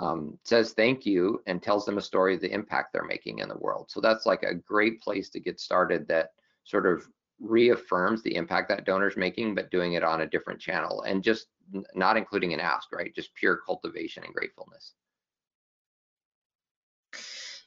um, 0.00 0.38
says 0.44 0.72
thank 0.72 1.04
you 1.04 1.42
and 1.46 1.62
tells 1.62 1.84
them 1.84 1.98
a 1.98 2.02
story 2.02 2.34
of 2.34 2.40
the 2.40 2.52
impact 2.52 2.92
they're 2.92 3.04
making 3.04 3.38
in 3.38 3.48
the 3.48 3.58
world. 3.58 3.90
So 3.90 4.00
that's 4.00 4.24
like 4.24 4.42
a 4.42 4.54
great 4.54 5.00
place 5.02 5.28
to 5.30 5.40
get 5.40 5.60
started 5.60 6.08
that 6.08 6.30
sort 6.64 6.86
of 6.86 7.06
reaffirms 7.38 8.22
the 8.22 8.34
impact 8.34 8.70
that 8.70 8.86
donor's 8.86 9.16
making, 9.16 9.54
but 9.54 9.70
doing 9.70 9.92
it 9.92 10.02
on 10.02 10.22
a 10.22 10.26
different 10.26 10.60
channel 10.60 11.02
and 11.02 11.22
just 11.22 11.48
not 11.94 12.16
including 12.16 12.54
an 12.54 12.60
ask, 12.60 12.90
right? 12.92 13.14
Just 13.14 13.34
pure 13.34 13.60
cultivation 13.66 14.24
and 14.24 14.34
gratefulness. 14.34 14.94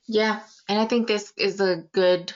Yeah, 0.08 0.42
and 0.68 0.80
I 0.80 0.86
think 0.86 1.08
this 1.08 1.34
is 1.38 1.62
a 1.62 1.84
good 1.94 2.34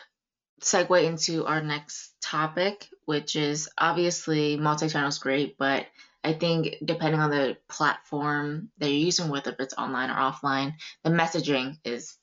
segue 0.62 1.04
into 1.04 1.46
our 1.46 1.62
next 1.62 2.14
topic, 2.22 2.88
which 3.06 3.36
is 3.36 3.70
obviously 3.78 4.58
multi-channel 4.58 5.10
is 5.10 5.20
great, 5.20 5.58
but 5.58 5.86
I 6.24 6.34
think 6.34 6.76
depending 6.84 7.22
on 7.22 7.30
the 7.30 7.58
platform 7.70 8.70
that 8.80 8.90
you're 8.90 9.06
using, 9.06 9.30
whether 9.30 9.56
it's 9.60 9.76
online 9.78 10.10
or 10.10 10.16
offline, 10.16 10.74
the 11.04 11.10
messaging 11.10 11.78
is 11.86 12.18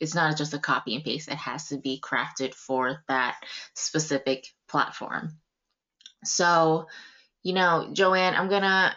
it's 0.00 0.14
not 0.14 0.36
just 0.36 0.54
a 0.54 0.58
copy 0.58 0.94
and 0.94 1.04
paste. 1.04 1.28
It 1.28 1.36
has 1.36 1.68
to 1.68 1.78
be 1.78 2.00
crafted 2.02 2.54
for 2.54 3.02
that 3.08 3.36
specific 3.74 4.46
platform. 4.68 5.36
So, 6.24 6.88
you 7.42 7.52
know, 7.52 7.90
JoAnn, 7.92 8.38
I'm 8.38 8.48
gonna 8.48 8.94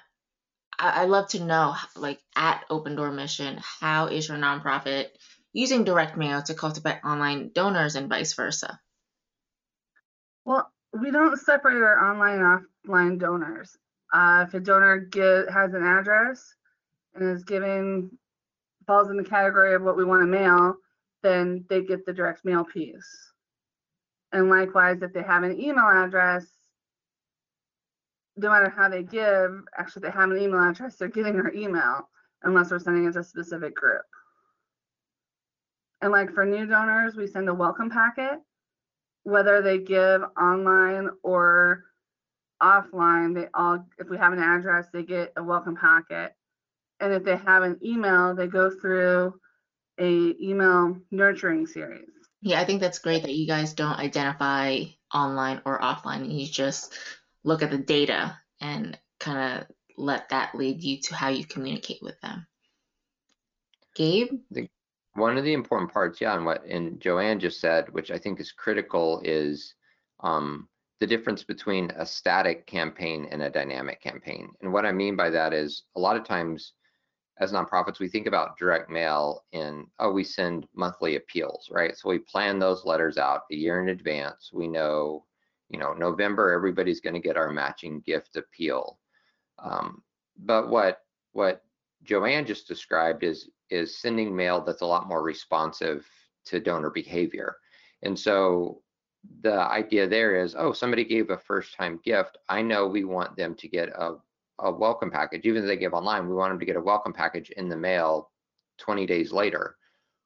I, 0.79 1.01
would 1.05 1.11
love 1.11 1.27
to 1.29 1.43
know, 1.43 1.75
like 1.95 2.19
at 2.35 2.63
Open 2.69 2.95
Door 2.95 3.11
Mission, 3.11 3.59
how 3.61 4.07
is 4.07 4.27
your 4.27 4.37
nonprofit 4.37 5.07
using 5.57 5.83
direct 5.83 6.15
mail 6.15 6.39
to 6.43 6.53
cultivate 6.53 7.03
online 7.03 7.49
donors 7.51 7.95
and 7.95 8.07
vice 8.07 8.35
versa? 8.35 8.79
Well, 10.45 10.71
we 10.93 11.09
don't 11.09 11.35
separate 11.39 11.81
our 11.81 12.11
online 12.11 12.39
and 12.39 12.65
offline 12.87 13.19
donors. 13.19 13.75
Uh, 14.13 14.45
if 14.47 14.53
a 14.53 14.59
donor 14.59 14.99
get, 14.99 15.49
has 15.49 15.73
an 15.73 15.83
address 15.83 16.53
and 17.15 17.35
is 17.35 17.43
given 17.43 18.11
falls 18.85 19.09
in 19.09 19.17
the 19.17 19.23
category 19.23 19.73
of 19.73 19.81
what 19.81 19.97
we 19.97 20.05
want 20.05 20.21
to 20.21 20.27
mail, 20.27 20.75
then 21.23 21.65
they 21.69 21.81
get 21.81 22.05
the 22.05 22.13
direct 22.13 22.45
mail 22.45 22.63
piece. 22.63 23.33
And 24.31 24.51
likewise, 24.51 25.01
if 25.01 25.11
they 25.11 25.23
have 25.23 25.41
an 25.41 25.59
email 25.59 25.89
address, 25.89 26.45
no 28.35 28.51
matter 28.51 28.69
how 28.69 28.89
they 28.89 29.01
give, 29.01 29.51
actually 29.75 30.03
they 30.03 30.11
have 30.11 30.29
an 30.29 30.37
email 30.37 30.61
address, 30.61 30.97
they're 30.97 31.07
getting 31.07 31.37
our 31.37 31.51
email 31.51 32.07
unless 32.43 32.69
we're 32.69 32.77
sending 32.77 33.05
it 33.05 33.13
to 33.13 33.19
a 33.19 33.23
specific 33.23 33.73
group. 33.73 34.05
And 36.01 36.11
like 36.11 36.33
for 36.33 36.45
new 36.45 36.65
donors, 36.65 37.15
we 37.15 37.27
send 37.27 37.49
a 37.49 37.53
welcome 37.53 37.89
packet, 37.89 38.39
whether 39.23 39.61
they 39.61 39.79
give 39.79 40.21
online 40.39 41.09
or 41.23 41.85
offline, 42.61 43.35
they 43.35 43.47
all, 43.53 43.85
if 43.97 44.09
we 44.09 44.17
have 44.17 44.33
an 44.33 44.39
address, 44.39 44.87
they 44.91 45.03
get 45.03 45.33
a 45.37 45.43
welcome 45.43 45.75
packet. 45.75 46.33
And 46.99 47.13
if 47.13 47.23
they 47.23 47.37
have 47.37 47.63
an 47.63 47.79
email, 47.83 48.35
they 48.35 48.47
go 48.47 48.69
through 48.69 49.39
a 49.99 50.35
email 50.41 50.97
nurturing 51.11 51.65
series. 51.65 52.09
Yeah, 52.41 52.59
I 52.59 52.65
think 52.65 52.81
that's 52.81 52.99
great 52.99 53.23
that 53.23 53.33
you 53.33 53.47
guys 53.47 53.73
don't 53.73 53.97
identify 53.97 54.83
online 55.13 55.61
or 55.65 55.79
offline. 55.79 56.31
You 56.31 56.47
just 56.47 56.93
look 57.43 57.63
at 57.63 57.71
the 57.71 57.77
data 57.77 58.37
and 58.61 58.97
kind 59.19 59.61
of 59.61 59.67
let 59.97 60.29
that 60.29 60.53
lead 60.53 60.83
you 60.83 61.01
to 61.01 61.15
how 61.15 61.29
you 61.29 61.45
communicate 61.45 62.01
with 62.01 62.19
them. 62.21 62.45
Gabe? 63.95 64.29
The, 64.51 64.69
one 65.17 65.37
of 65.37 65.43
the 65.43 65.53
important 65.53 65.91
parts, 65.91 66.21
yeah, 66.21 66.35
and 66.35 66.45
what 66.45 66.63
and 66.65 66.99
JoAnn 66.99 67.39
just 67.39 67.59
said, 67.59 67.89
which 67.91 68.11
I 68.11 68.17
think 68.17 68.39
is 68.39 68.51
critical, 68.51 69.21
is 69.23 69.73
um, 70.21 70.67
the 70.99 71.07
difference 71.07 71.43
between 71.43 71.91
a 71.95 72.05
static 72.05 72.67
campaign 72.67 73.27
and 73.31 73.41
a 73.41 73.49
dynamic 73.49 74.01
campaign. 74.01 74.49
And 74.61 74.71
what 74.71 74.85
I 74.85 74.91
mean 74.91 75.15
by 75.15 75.29
that 75.31 75.53
is 75.53 75.83
a 75.95 75.99
lot 75.99 76.17
of 76.17 76.23
times 76.23 76.73
as 77.39 77.51
nonprofits, 77.51 77.99
we 77.99 78.07
think 78.07 78.27
about 78.27 78.57
direct 78.57 78.89
mail 78.89 79.43
and 79.53 79.85
oh, 79.99 80.11
we 80.11 80.23
send 80.23 80.67
monthly 80.75 81.15
appeals, 81.15 81.69
right? 81.71 81.95
So 81.97 82.09
we 82.09 82.19
plan 82.19 82.57
those 82.59 82.85
letters 82.85 83.17
out 83.17 83.41
a 83.51 83.55
year 83.55 83.81
in 83.81 83.89
advance. 83.89 84.51
We 84.53 84.67
know, 84.67 85.25
you 85.69 85.79
know, 85.79 85.93
November, 85.93 86.51
everybody's 86.51 87.01
going 87.01 87.13
to 87.13 87.19
get 87.19 87.37
our 87.37 87.51
matching 87.51 88.01
gift 88.01 88.35
appeal. 88.35 88.99
Um, 89.59 90.03
but 90.37 90.69
what 90.69 90.99
what 91.33 91.63
JoAnn 92.05 92.45
just 92.45 92.67
described 92.67 93.23
is 93.23 93.49
is 93.69 93.97
sending 93.97 94.35
mail 94.35 94.61
that's 94.61 94.81
a 94.81 94.85
lot 94.85 95.07
more 95.07 95.23
responsive 95.23 96.05
to 96.45 96.59
donor 96.59 96.89
behavior. 96.89 97.57
And 98.03 98.17
so 98.17 98.81
the 99.41 99.53
idea 99.53 100.07
there 100.07 100.41
is, 100.41 100.55
oh, 100.57 100.71
somebody 100.71 101.03
gave 101.03 101.29
a 101.29 101.37
first 101.37 101.75
time 101.75 101.99
gift. 102.03 102.37
I 102.49 102.61
know 102.61 102.87
we 102.87 103.03
want 103.03 103.35
them 103.35 103.55
to 103.55 103.67
get 103.67 103.89
a, 103.89 104.15
a 104.59 104.71
welcome 104.71 105.11
package. 105.11 105.45
Even 105.45 105.63
if 105.63 105.67
they 105.67 105.77
give 105.77 105.93
online, 105.93 106.27
we 106.27 106.35
want 106.35 106.51
them 106.51 106.59
to 106.59 106.65
get 106.65 106.75
a 106.75 106.81
welcome 106.81 107.13
package 107.13 107.49
in 107.51 107.69
the 107.69 107.77
mail 107.77 108.31
20 108.77 109.05
days 109.05 109.31
later, 109.31 109.77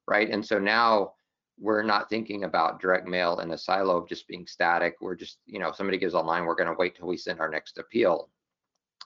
right? 0.06 0.30
And 0.30 0.44
so 0.44 0.58
now 0.58 1.14
we're 1.58 1.82
not 1.82 2.08
thinking 2.08 2.44
about 2.44 2.80
direct 2.80 3.06
mail 3.06 3.40
in 3.40 3.50
a 3.52 3.58
silo 3.58 3.96
of 3.96 4.08
just 4.08 4.28
being 4.28 4.46
static. 4.46 4.96
We're 5.00 5.14
just, 5.14 5.38
you 5.46 5.58
know, 5.58 5.72
somebody 5.72 5.98
gives 5.98 6.14
online, 6.14 6.44
we're 6.44 6.54
going 6.54 6.68
to 6.68 6.76
wait 6.78 6.96
till 6.96 7.06
we 7.06 7.16
send 7.16 7.40
our 7.40 7.48
next 7.48 7.78
appeal. 7.78 8.30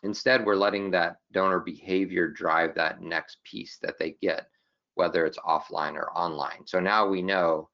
Instead, 0.02 0.44
we're 0.44 0.56
letting 0.56 0.90
that 0.90 1.16
donor 1.32 1.60
behavior 1.60 2.28
drive 2.28 2.74
that 2.74 3.00
next 3.00 3.38
piece 3.44 3.78
that 3.82 3.98
they 3.98 4.16
get, 4.20 4.48
whether 4.94 5.24
it's 5.24 5.38
offline 5.38 5.94
or 5.94 6.10
online. 6.16 6.66
So 6.66 6.80
now 6.80 7.06
we 7.06 7.22
know, 7.22 7.68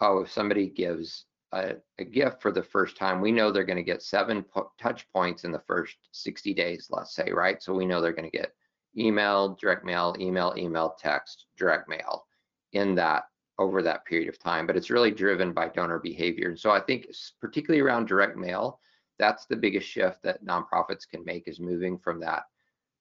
oh, 0.00 0.20
if 0.20 0.30
somebody 0.30 0.68
gives 0.68 1.26
a, 1.52 1.74
a, 1.98 2.04
gift 2.04 2.42
for 2.42 2.50
the 2.50 2.62
first 2.62 2.96
time, 2.96 3.20
we 3.20 3.30
know 3.30 3.50
they're 3.50 3.64
going 3.64 3.76
to 3.76 3.82
get 3.82 4.02
seven 4.02 4.42
po- 4.42 4.72
touch 4.80 5.06
points 5.12 5.44
in 5.44 5.52
the 5.52 5.62
first 5.66 5.96
60 6.12 6.54
days, 6.54 6.88
let's 6.90 7.14
say, 7.14 7.30
right? 7.30 7.62
So 7.62 7.74
we 7.74 7.86
know 7.86 8.00
they're 8.00 8.12
going 8.12 8.30
to 8.30 8.36
get 8.36 8.54
email, 8.96 9.56
direct 9.60 9.84
mail, 9.84 10.16
email, 10.18 10.54
email, 10.56 10.96
text, 10.98 11.46
direct 11.56 11.88
mail 11.88 12.26
in 12.72 12.94
that 12.96 13.24
over 13.58 13.82
that 13.82 14.04
period 14.04 14.28
of 14.28 14.38
time. 14.38 14.66
But 14.66 14.76
it's 14.76 14.90
really 14.90 15.10
driven 15.10 15.52
by 15.52 15.68
donor 15.68 15.98
behavior. 15.98 16.48
And 16.48 16.58
so 16.58 16.70
I 16.70 16.80
think, 16.80 17.06
particularly 17.40 17.80
around 17.80 18.06
direct 18.06 18.36
mail, 18.36 18.80
that's 19.18 19.46
the 19.46 19.56
biggest 19.56 19.88
shift 19.88 20.22
that 20.22 20.44
nonprofits 20.44 21.08
can 21.08 21.24
make 21.24 21.48
is 21.48 21.60
moving 21.60 21.98
from 21.98 22.20
that 22.20 22.44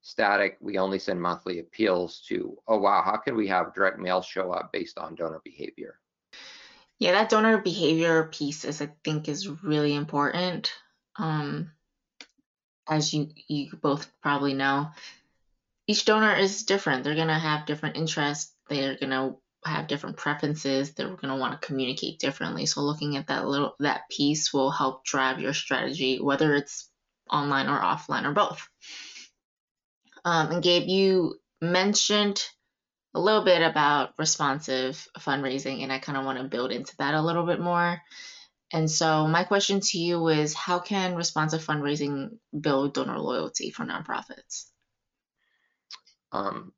static, 0.02 0.58
we 0.62 0.78
only 0.78 1.00
send 1.00 1.22
monthly 1.22 1.60
appeals 1.60 2.22
to, 2.28 2.58
oh, 2.68 2.78
wow, 2.78 3.02
how 3.04 3.18
can 3.18 3.36
we 3.36 3.48
have 3.48 3.74
direct 3.74 4.00
mail 4.00 4.22
show 4.22 4.52
up 4.52 4.72
based 4.72 4.98
on 4.98 5.16
donor 5.16 5.42
behavior? 5.44 6.00
Yeah, 7.00 7.14
that 7.14 7.30
donor 7.30 7.58
behavior 7.58 8.26
piece 8.26 8.66
is 8.66 8.82
I 8.82 8.90
think 9.04 9.28
is 9.28 9.48
really 9.64 9.96
important. 9.96 10.72
Um, 11.18 11.72
as 12.88 13.14
you 13.14 13.30
you 13.48 13.72
both 13.82 14.10
probably 14.22 14.54
know, 14.54 14.92
each 15.88 16.06
donor 16.06 16.36
is 16.36 16.64
different. 16.64 17.04
They're 17.04 17.16
gonna 17.16 17.40
have 17.40 17.66
different 17.66 17.98
interests. 17.98 18.54
They're 18.70 18.98
gonna 18.98 19.36
have 19.66 19.88
different 19.88 20.18
preferences. 20.18 20.94
They're 20.94 21.16
gonna 21.16 21.38
want 21.38 21.60
to 21.60 21.66
communicate 21.66 22.20
differently. 22.20 22.66
So 22.66 22.82
looking 22.82 23.18
at 23.18 23.28
that 23.28 23.48
little 23.48 23.76
that 23.80 24.10
piece 24.10 24.54
will 24.54 24.72
help 24.72 25.06
drive 25.06 25.40
your 25.40 25.54
strategy, 25.54 26.20
whether 26.22 26.56
it's 26.56 26.90
online 27.30 27.68
or 27.68 27.80
offline 27.80 28.26
or 28.26 28.34
both. 28.34 28.68
Um, 30.26 30.52
and 30.52 30.64
Gabe, 30.64 30.88
you 30.88 31.36
mentioned 31.62 32.42
a 33.14 33.20
little 33.20 33.44
bit 33.44 33.62
about 33.62 34.14
responsive 34.18 35.08
fundraising, 35.20 35.84
and 35.84 35.92
I 35.92 36.00
kind 36.00 36.18
of 36.18 36.26
want 36.26 36.40
to 36.40 36.46
build 36.46 36.72
into 36.72 36.96
that 36.98 37.14
a 37.14 37.22
little 37.22 37.46
bit 37.46 37.60
more. 37.60 38.02
And 38.72 38.90
so, 38.90 39.28
my 39.28 39.44
question 39.44 39.82
to 39.82 40.00
you 40.00 40.30
is 40.30 40.56
how 40.56 40.80
can 40.80 41.16
responsive 41.16 41.64
fundraising 41.64 42.38
build 42.60 42.96
donor 42.96 43.20
loyalty 43.20 43.70
for 43.70 43.86
nonprofits? 43.86 44.66
Um, 46.32 46.74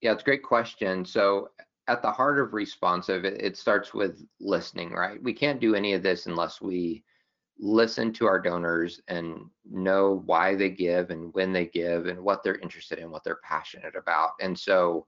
yeah, 0.00 0.12
it's 0.12 0.22
a 0.22 0.24
great 0.24 0.42
question. 0.42 1.04
So, 1.04 1.50
at 1.88 2.02
the 2.02 2.10
heart 2.10 2.38
of 2.38 2.52
responsive, 2.52 3.24
it, 3.24 3.40
it 3.40 3.56
starts 3.56 3.94
with 3.94 4.24
listening, 4.40 4.92
right? 4.92 5.22
We 5.22 5.32
can't 5.32 5.60
do 5.60 5.74
any 5.74 5.92
of 5.92 6.02
this 6.02 6.26
unless 6.26 6.60
we 6.60 7.04
listen 7.58 8.12
to 8.12 8.26
our 8.26 8.40
donors 8.40 9.00
and 9.08 9.40
know 9.70 10.22
why 10.26 10.54
they 10.54 10.68
give 10.68 11.10
and 11.10 11.32
when 11.32 11.52
they 11.52 11.66
give 11.66 12.06
and 12.06 12.20
what 12.20 12.42
they're 12.42 12.58
interested 12.58 12.98
in, 12.98 13.10
what 13.10 13.24
they're 13.24 13.40
passionate 13.42 13.96
about. 13.96 14.32
And 14.40 14.58
so, 14.58 15.06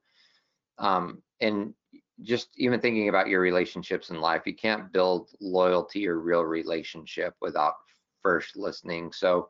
um, 0.78 1.22
and 1.40 1.74
just 2.22 2.48
even 2.56 2.80
thinking 2.80 3.08
about 3.08 3.28
your 3.28 3.40
relationships 3.40 4.10
in 4.10 4.20
life, 4.20 4.42
you 4.46 4.54
can't 4.54 4.92
build 4.92 5.30
loyalty 5.40 6.08
or 6.08 6.20
real 6.20 6.42
relationship 6.42 7.34
without 7.40 7.74
first 8.22 8.56
listening. 8.56 9.12
So, 9.12 9.48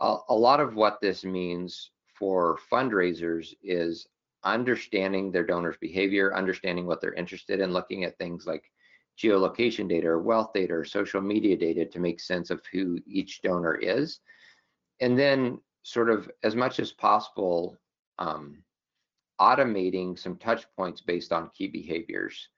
a, 0.00 0.16
a 0.28 0.34
lot 0.34 0.60
of 0.60 0.74
what 0.74 1.00
this 1.00 1.24
means 1.24 1.90
for 2.18 2.58
fundraisers 2.70 3.54
is 3.62 4.06
understanding 4.44 5.30
their 5.30 5.44
donors' 5.44 5.76
behavior, 5.80 6.34
understanding 6.34 6.86
what 6.86 7.00
they're 7.00 7.14
interested 7.14 7.60
in, 7.60 7.72
looking 7.72 8.04
at 8.04 8.18
things 8.18 8.46
like 8.46 8.64
geolocation 9.18 9.88
data 9.88 10.06
or 10.06 10.20
wealth 10.20 10.52
data 10.54 10.72
or 10.72 10.84
social 10.84 11.20
media 11.20 11.56
data 11.56 11.84
to 11.84 11.98
make 11.98 12.20
sense 12.20 12.50
of 12.50 12.62
who 12.72 12.98
each 13.06 13.42
donor 13.42 13.74
is. 13.74 14.20
And 15.00 15.18
then 15.18 15.58
sort 15.82 16.10
of 16.10 16.30
as 16.42 16.54
much 16.54 16.80
as 16.80 16.92
possible, 16.92 17.76
um, 18.18 18.62
automating 19.40 20.18
some 20.18 20.36
touch 20.36 20.66
points 20.76 21.00
based 21.00 21.32
on 21.32 21.50
key 21.56 21.68
behaviors. 21.68 22.48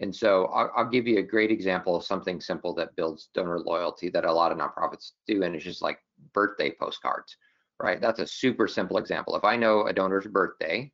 And 0.00 0.14
so 0.14 0.46
I'll, 0.46 0.70
I'll, 0.76 0.88
give 0.88 1.08
you 1.08 1.18
a 1.18 1.22
great 1.22 1.50
example 1.50 1.96
of 1.96 2.04
something 2.04 2.40
simple 2.40 2.72
that 2.74 2.94
builds 2.94 3.30
donor 3.34 3.58
loyalty 3.58 4.08
that 4.10 4.24
a 4.24 4.32
lot 4.32 4.52
of 4.52 4.58
nonprofits 4.58 5.12
do, 5.26 5.42
and 5.42 5.56
it's 5.56 5.64
just 5.64 5.82
like 5.82 5.98
birthday 6.32 6.72
postcards, 6.80 7.36
right? 7.82 8.00
That's 8.00 8.20
a 8.20 8.26
super 8.26 8.68
simple 8.68 8.98
example. 8.98 9.34
If 9.34 9.44
I 9.44 9.56
know 9.56 9.86
a 9.86 9.92
donor's 9.92 10.26
birthday, 10.26 10.92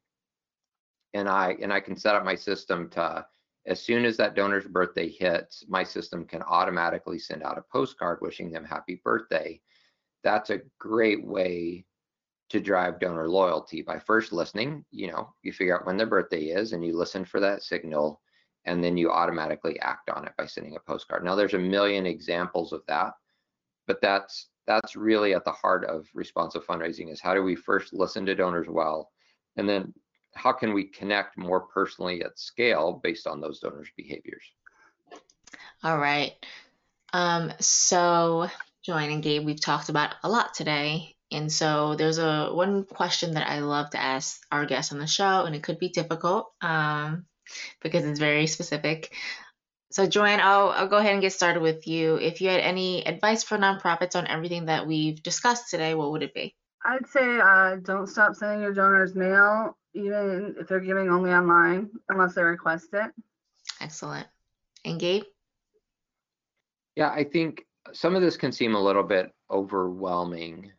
and 1.14 1.28
I 1.28 1.56
and 1.62 1.72
I 1.72 1.80
can 1.80 1.96
set 1.96 2.14
up 2.14 2.24
my 2.24 2.34
system 2.34 2.90
to 2.90 3.24
as 3.66 3.80
soon 3.80 4.04
as 4.04 4.16
that 4.18 4.34
donor's 4.34 4.66
birthday 4.66 5.08
hits, 5.08 5.64
my 5.68 5.82
system 5.82 6.26
can 6.26 6.42
automatically 6.42 7.18
send 7.18 7.42
out 7.42 7.56
a 7.56 7.64
postcard 7.72 8.18
wishing 8.20 8.50
them 8.50 8.64
happy 8.64 9.00
birthday. 9.02 9.58
That's 10.22 10.50
a 10.50 10.60
great 10.78 11.24
way 11.24 11.86
to 12.50 12.60
drive 12.60 13.00
donor 13.00 13.26
loyalty 13.26 13.80
by 13.80 13.98
first 13.98 14.32
listening. 14.32 14.84
You 14.90 15.06
know, 15.12 15.32
you 15.42 15.52
figure 15.52 15.78
out 15.78 15.86
when 15.86 15.96
their 15.96 16.06
birthday 16.06 16.46
is 16.48 16.72
and 16.72 16.84
you 16.84 16.94
listen 16.94 17.24
for 17.24 17.40
that 17.40 17.62
signal, 17.62 18.20
and 18.66 18.84
then 18.84 18.98
you 18.98 19.10
automatically 19.10 19.80
act 19.80 20.10
on 20.10 20.26
it 20.26 20.32
by 20.36 20.44
sending 20.44 20.76
a 20.76 20.80
postcard. 20.80 21.24
Now, 21.24 21.34
there's 21.34 21.54
a 21.54 21.58
million 21.58 22.04
examples 22.04 22.72
of 22.72 22.82
that, 22.88 23.14
but 23.86 24.00
that's 24.02 24.48
that's 24.66 24.96
really 24.96 25.34
at 25.34 25.44
the 25.44 25.52
heart 25.52 25.84
of 25.84 26.06
responsive 26.14 26.66
fundraising 26.66 27.10
is 27.12 27.20
how 27.20 27.34
do 27.34 27.42
we 27.42 27.54
first 27.54 27.92
listen 27.92 28.24
to 28.26 28.34
donors 28.34 28.66
well 28.68 29.10
and 29.56 29.68
then 29.68 29.92
how 30.34 30.52
can 30.52 30.74
we 30.74 30.84
connect 30.84 31.38
more 31.38 31.60
personally 31.60 32.22
at 32.22 32.38
scale 32.38 33.00
based 33.02 33.26
on 33.26 33.40
those 33.40 33.60
donors' 33.60 33.88
behaviors? 33.96 34.44
All 35.82 35.98
right. 35.98 36.32
Um, 37.12 37.52
so, 37.60 38.48
JoAnn 38.86 39.12
and 39.12 39.22
Gabe, 39.22 39.44
we've 39.44 39.60
talked 39.60 39.88
about 39.88 40.14
a 40.22 40.28
lot 40.28 40.54
today. 40.54 41.14
And 41.30 41.50
so 41.50 41.94
there's 41.96 42.18
a 42.18 42.50
one 42.52 42.84
question 42.84 43.34
that 43.34 43.48
I 43.48 43.60
love 43.60 43.90
to 43.90 44.00
ask 44.00 44.40
our 44.52 44.66
guests 44.66 44.92
on 44.92 44.98
the 44.98 45.06
show, 45.06 45.44
and 45.44 45.54
it 45.54 45.62
could 45.62 45.78
be 45.78 45.88
difficult 45.88 46.52
um, 46.60 47.26
because 47.80 48.04
it's 48.04 48.18
very 48.18 48.46
specific. 48.46 49.14
So, 49.90 50.06
JoAnn, 50.06 50.40
I'll, 50.40 50.70
I'll 50.70 50.88
go 50.88 50.96
ahead 50.96 51.12
and 51.12 51.22
get 51.22 51.32
started 51.32 51.62
with 51.62 51.86
you. 51.86 52.16
If 52.16 52.40
you 52.40 52.48
had 52.48 52.60
any 52.60 53.06
advice 53.06 53.44
for 53.44 53.56
nonprofits 53.56 54.16
on 54.16 54.26
everything 54.26 54.66
that 54.66 54.86
we've 54.86 55.22
discussed 55.22 55.70
today, 55.70 55.94
what 55.94 56.10
would 56.10 56.22
it 56.22 56.34
be? 56.34 56.54
I'd 56.84 57.06
say 57.06 57.40
uh, 57.40 57.76
don't 57.76 58.08
stop 58.08 58.34
sending 58.34 58.60
your 58.60 58.74
donors 58.74 59.14
mail 59.14 59.76
even 59.94 60.54
if 60.58 60.68
they're 60.68 60.80
giving 60.80 61.08
only 61.08 61.30
online, 61.30 61.90
unless 62.08 62.34
they 62.34 62.42
request 62.42 62.88
it. 62.92 63.12
Excellent. 63.80 64.26
And 64.84 65.00
Gabe? 65.00 65.24
Yeah, 66.96 67.10
I 67.10 67.24
think 67.24 67.64
some 67.92 68.14
of 68.14 68.22
this 68.22 68.36
can 68.36 68.52
seem 68.52 68.74
a 68.74 68.82
little 68.82 69.02
bit 69.02 69.32
overwhelming 69.50 70.70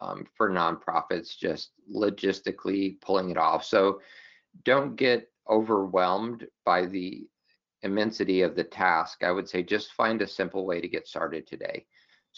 um, 0.00 0.26
for 0.36 0.50
nonprofits, 0.50 1.36
just 1.36 1.70
logistically 1.92 3.00
pulling 3.00 3.30
it 3.30 3.36
off. 3.36 3.64
So 3.64 4.00
don't 4.64 4.96
get 4.96 5.28
overwhelmed 5.48 6.46
by 6.64 6.86
the 6.86 7.26
immensity 7.82 8.42
of 8.42 8.54
the 8.54 8.64
task. 8.64 9.22
I 9.22 9.30
would 9.30 9.48
say 9.48 9.62
just 9.62 9.92
find 9.92 10.22
a 10.22 10.26
simple 10.26 10.66
way 10.66 10.80
to 10.80 10.88
get 10.88 11.06
started 11.06 11.46
today. 11.46 11.86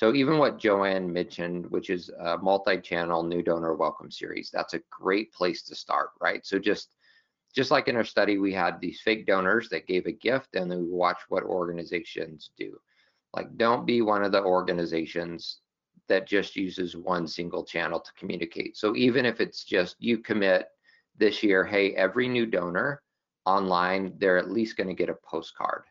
So 0.01 0.15
even 0.15 0.39
what 0.39 0.59
JoAnn 0.59 1.13
mentioned, 1.13 1.71
which 1.71 1.91
is 1.91 2.09
a 2.21 2.39
multi-channel 2.39 3.23
new 3.23 3.43
donor 3.43 3.75
welcome 3.75 4.11
series, 4.11 4.51
that's 4.51 4.73
a 4.73 4.81
great 4.91 5.31
place 5.31 5.61
to 5.65 5.75
start, 5.75 6.13
right? 6.23 6.41
So 6.47 6.59
just 6.59 6.95
just 7.55 7.71
like 7.71 7.87
in 7.87 7.97
our 7.97 8.05
study, 8.05 8.39
we 8.39 8.51
had 8.51 8.81
these 8.81 9.03
fake 9.03 9.27
donors 9.27 9.69
that 9.69 9.87
gave 9.87 10.07
a 10.07 10.13
gift 10.13 10.55
and 10.55 10.71
then 10.71 10.79
we 10.79 10.91
watch 10.91 11.19
what 11.29 11.43
organizations 11.43 12.49
do. 12.57 12.81
Like 13.35 13.55
don't 13.59 13.85
be 13.85 14.01
one 14.01 14.25
of 14.25 14.33
the 14.33 14.43
organizations 14.43 15.59
that 16.09 16.27
just 16.27 16.57
uses 16.57 16.97
one 16.97 17.27
single 17.27 17.63
channel 17.63 18.01
to 18.01 18.13
communicate. 18.19 18.79
So 18.79 18.97
even 18.97 19.27
if 19.27 19.39
it's 19.39 19.65
just 19.65 19.97
you 19.99 20.17
commit 20.17 20.69
this 21.19 21.43
year, 21.43 21.63
hey, 21.63 21.95
every 21.95 22.27
new 22.27 22.47
donor 22.47 23.03
online, 23.45 24.15
they're 24.17 24.39
at 24.39 24.51
least 24.51 24.79
going 24.79 24.89
to 24.89 24.95
get 24.95 25.11
a 25.11 25.19
postcard, 25.31 25.83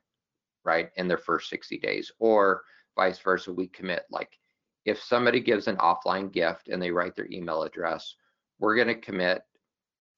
right, 0.64 0.90
in 0.96 1.08
their 1.08 1.20
first 1.20 1.48
60 1.52 1.78
days. 1.78 2.12
Or 2.18 2.64
vice 2.96 3.20
versa, 3.20 3.52
we 3.52 3.68
commit 3.68 4.04
like 4.10 4.32
if 4.86 5.02
somebody 5.02 5.40
gives 5.40 5.68
an 5.68 5.78
offline 5.78 6.32
gift 6.32 6.70
and 6.70 6.82
they 6.82 6.92
write 6.92 7.16
their 7.16 7.30
email 7.32 7.64
address, 7.64 8.16
we're 8.60 8.76
going 8.76 8.88
to 8.88 8.96
commit 8.96 9.42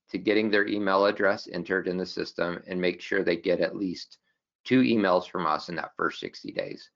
to 0.10 0.18
getting 0.18 0.50
their 0.50 0.68
email 0.68 1.06
address 1.06 1.48
entered 1.52 1.88
in 1.88 1.98
the 1.98 2.06
system 2.06 2.62
and 2.68 2.80
make 2.80 3.02
sure 3.02 3.24
they 3.24 3.36
get 3.36 3.62
at 3.62 3.76
least 3.76 4.18
two 4.66 4.82
emails 4.82 5.28
from 5.30 5.46
us 5.46 5.70
in 5.70 5.76
that 5.76 5.92
first 5.96 6.20
60 6.20 6.52
days, 6.52 6.90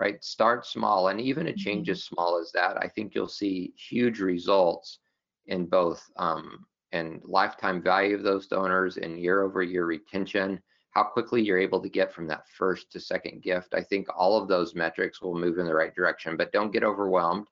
right? 0.00 0.22
Start 0.24 0.66
small. 0.66 1.08
And 1.08 1.20
even 1.20 1.48
a 1.48 1.54
change 1.54 1.86
mm-hmm. 1.86 1.92
as 1.92 2.04
small 2.04 2.38
as 2.38 2.50
that, 2.52 2.76
I 2.82 2.88
think 2.88 3.14
you'll 3.14 3.28
see 3.28 3.74
huge 3.76 4.20
results 4.20 4.98
in 5.46 5.66
both 5.66 6.02
um, 6.16 6.66
and 6.92 7.20
lifetime 7.24 7.82
value 7.82 8.14
of 8.14 8.22
those 8.22 8.46
donors 8.46 8.96
and 8.96 9.20
year 9.20 9.42
over 9.42 9.62
year 9.62 9.84
retention 9.86 10.60
how 10.92 11.02
quickly 11.02 11.42
you're 11.42 11.58
able 11.58 11.80
to 11.80 11.88
get 11.88 12.12
from 12.12 12.28
that 12.28 12.48
first 12.48 12.92
to 12.92 13.00
second 13.00 13.42
gift. 13.42 13.74
I 13.74 13.82
think 13.82 14.08
all 14.14 14.40
of 14.40 14.48
those 14.48 14.74
metrics 14.74 15.20
will 15.20 15.34
move 15.34 15.58
in 15.58 15.66
the 15.66 15.74
right 15.74 15.94
direction, 15.94 16.36
but 16.36 16.52
don't 16.52 16.72
get 16.72 16.84
overwhelmed. 16.84 17.48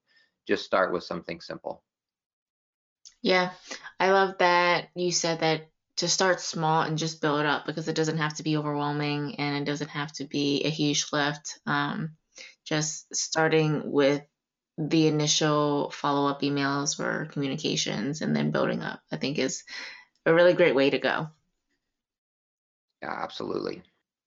Just 0.46 0.64
start 0.64 0.92
with 0.92 1.04
something 1.04 1.40
simple. 1.40 1.82
Yeah, 3.22 3.50
I 3.98 4.12
love 4.12 4.38
that 4.38 4.88
you 4.94 5.10
said 5.10 5.40
that 5.40 5.68
to 5.96 6.08
start 6.08 6.40
small 6.40 6.82
and 6.82 6.96
just 6.96 7.20
build 7.20 7.44
up 7.44 7.66
because 7.66 7.88
it 7.88 7.96
doesn't 7.96 8.18
have 8.18 8.34
to 8.36 8.42
be 8.42 8.56
overwhelming 8.56 9.34
and 9.36 9.56
it 9.56 9.70
doesn't 9.70 9.90
have 9.90 10.12
to 10.12 10.24
be 10.24 10.62
a 10.64 10.70
huge 10.70 11.06
lift. 11.12 11.58
Um, 11.66 12.16
just 12.64 13.14
starting 13.14 13.90
with 13.90 14.22
the 14.78 15.06
initial 15.06 15.90
follow 15.90 16.28
up 16.28 16.40
emails 16.40 16.98
or 17.00 17.26
communications 17.26 18.22
and 18.22 18.34
then 18.34 18.50
building 18.50 18.82
up, 18.82 19.00
I 19.12 19.16
think 19.16 19.38
is 19.38 19.64
a 20.24 20.32
really 20.32 20.54
great 20.54 20.74
way 20.74 20.90
to 20.90 20.98
go. 20.98 21.28
Yeah, 23.02 23.12
absolutely. 23.12 23.82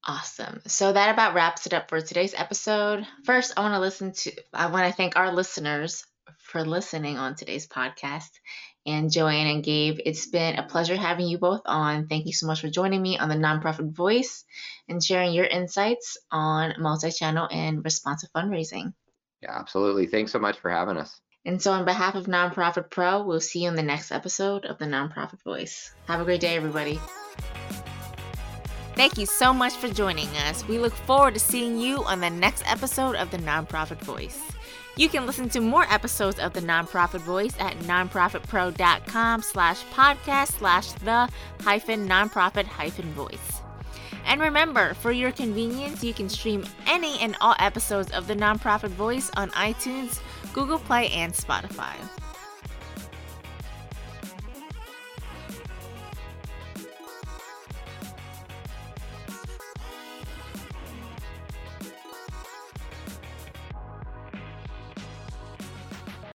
Awesome. 0.05 0.61
So 0.67 0.91
that 0.91 1.13
about 1.13 1.33
wraps 1.33 1.65
it 1.65 1.73
up 1.73 1.89
for 1.89 2.01
today's 2.01 2.33
episode. 2.33 3.07
First, 3.23 3.53
I 3.55 3.61
want 3.61 3.73
to 3.73 3.79
listen 3.79 4.11
to 4.11 4.31
I 4.53 4.67
want 4.67 4.87
to 4.87 4.95
thank 4.95 5.15
our 5.15 5.31
listeners 5.31 6.05
for 6.39 6.63
listening 6.63 7.17
on 7.17 7.35
today's 7.35 7.67
podcast. 7.67 8.29
And 8.85 9.09
JoAnn 9.09 9.53
and 9.53 9.63
Gabe, 9.63 9.99
it's 10.05 10.25
been 10.25 10.57
a 10.57 10.67
pleasure 10.67 10.97
having 10.97 11.27
you 11.27 11.37
both 11.37 11.61
on. 11.65 12.07
Thank 12.07 12.25
you 12.25 12.33
so 12.33 12.47
much 12.47 12.59
for 12.59 12.69
joining 12.69 13.01
me 13.01 13.17
on 13.17 13.29
the 13.29 13.35
Nonprofit 13.35 13.95
Voice 13.95 14.43
and 14.89 15.01
sharing 15.01 15.31
your 15.31 15.45
insights 15.45 16.17
on 16.31 16.73
multi-channel 16.79 17.47
and 17.49 17.83
responsive 17.83 18.29
fundraising. 18.35 18.93
Yeah, 19.41 19.57
absolutely. 19.57 20.07
Thanks 20.07 20.33
so 20.33 20.39
much 20.39 20.59
for 20.59 20.69
having 20.69 20.97
us. 20.97 21.17
And 21.45 21.61
so, 21.61 21.71
on 21.71 21.85
behalf 21.85 22.15
of 22.15 22.25
Nonprofit 22.25 22.89
Pro, 22.89 23.23
we'll 23.23 23.39
see 23.39 23.63
you 23.63 23.69
in 23.69 23.75
the 23.75 23.83
next 23.83 24.11
episode 24.11 24.65
of 24.65 24.79
the 24.79 24.85
Nonprofit 24.85 25.41
Voice. 25.43 25.93
Have 26.07 26.19
a 26.19 26.25
great 26.25 26.41
day, 26.41 26.55
everybody. 26.55 26.99
Thank 28.95 29.17
you 29.17 29.25
so 29.25 29.53
much 29.53 29.73
for 29.73 29.87
joining 29.87 30.29
us. 30.37 30.67
We 30.67 30.77
look 30.77 30.93
forward 30.93 31.33
to 31.33 31.39
seeing 31.39 31.79
you 31.79 32.03
on 32.03 32.19
the 32.19 32.29
next 32.29 32.63
episode 32.71 33.15
of 33.15 33.31
the 33.31 33.39
Nonprofit 33.39 33.99
Voice. 33.99 34.39
You 34.95 35.09
can 35.09 35.25
listen 35.25 35.49
to 35.49 35.61
more 35.61 35.91
episodes 35.91 36.37
of 36.37 36.53
the 36.53 36.61
Nonprofit 36.61 37.21
Voice 37.21 37.55
at 37.59 37.75
nonprofitpro.com 37.79 39.41
slash 39.41 39.83
podcast 39.85 40.59
slash 40.59 40.91
the 40.91 41.27
hyphen 41.61 42.07
nonprofit 42.07 42.65
hyphen 42.65 43.11
voice. 43.13 43.61
And 44.25 44.39
remember, 44.39 44.93
for 44.93 45.11
your 45.11 45.31
convenience, 45.31 46.03
you 46.03 46.13
can 46.13 46.29
stream 46.29 46.63
any 46.85 47.19
and 47.19 47.35
all 47.41 47.55
episodes 47.57 48.11
of 48.11 48.27
the 48.27 48.35
Nonprofit 48.35 48.91
Voice 48.91 49.31
on 49.35 49.49
iTunes, 49.51 50.21
Google 50.53 50.79
Play, 50.79 51.09
and 51.09 51.33
Spotify. 51.33 51.95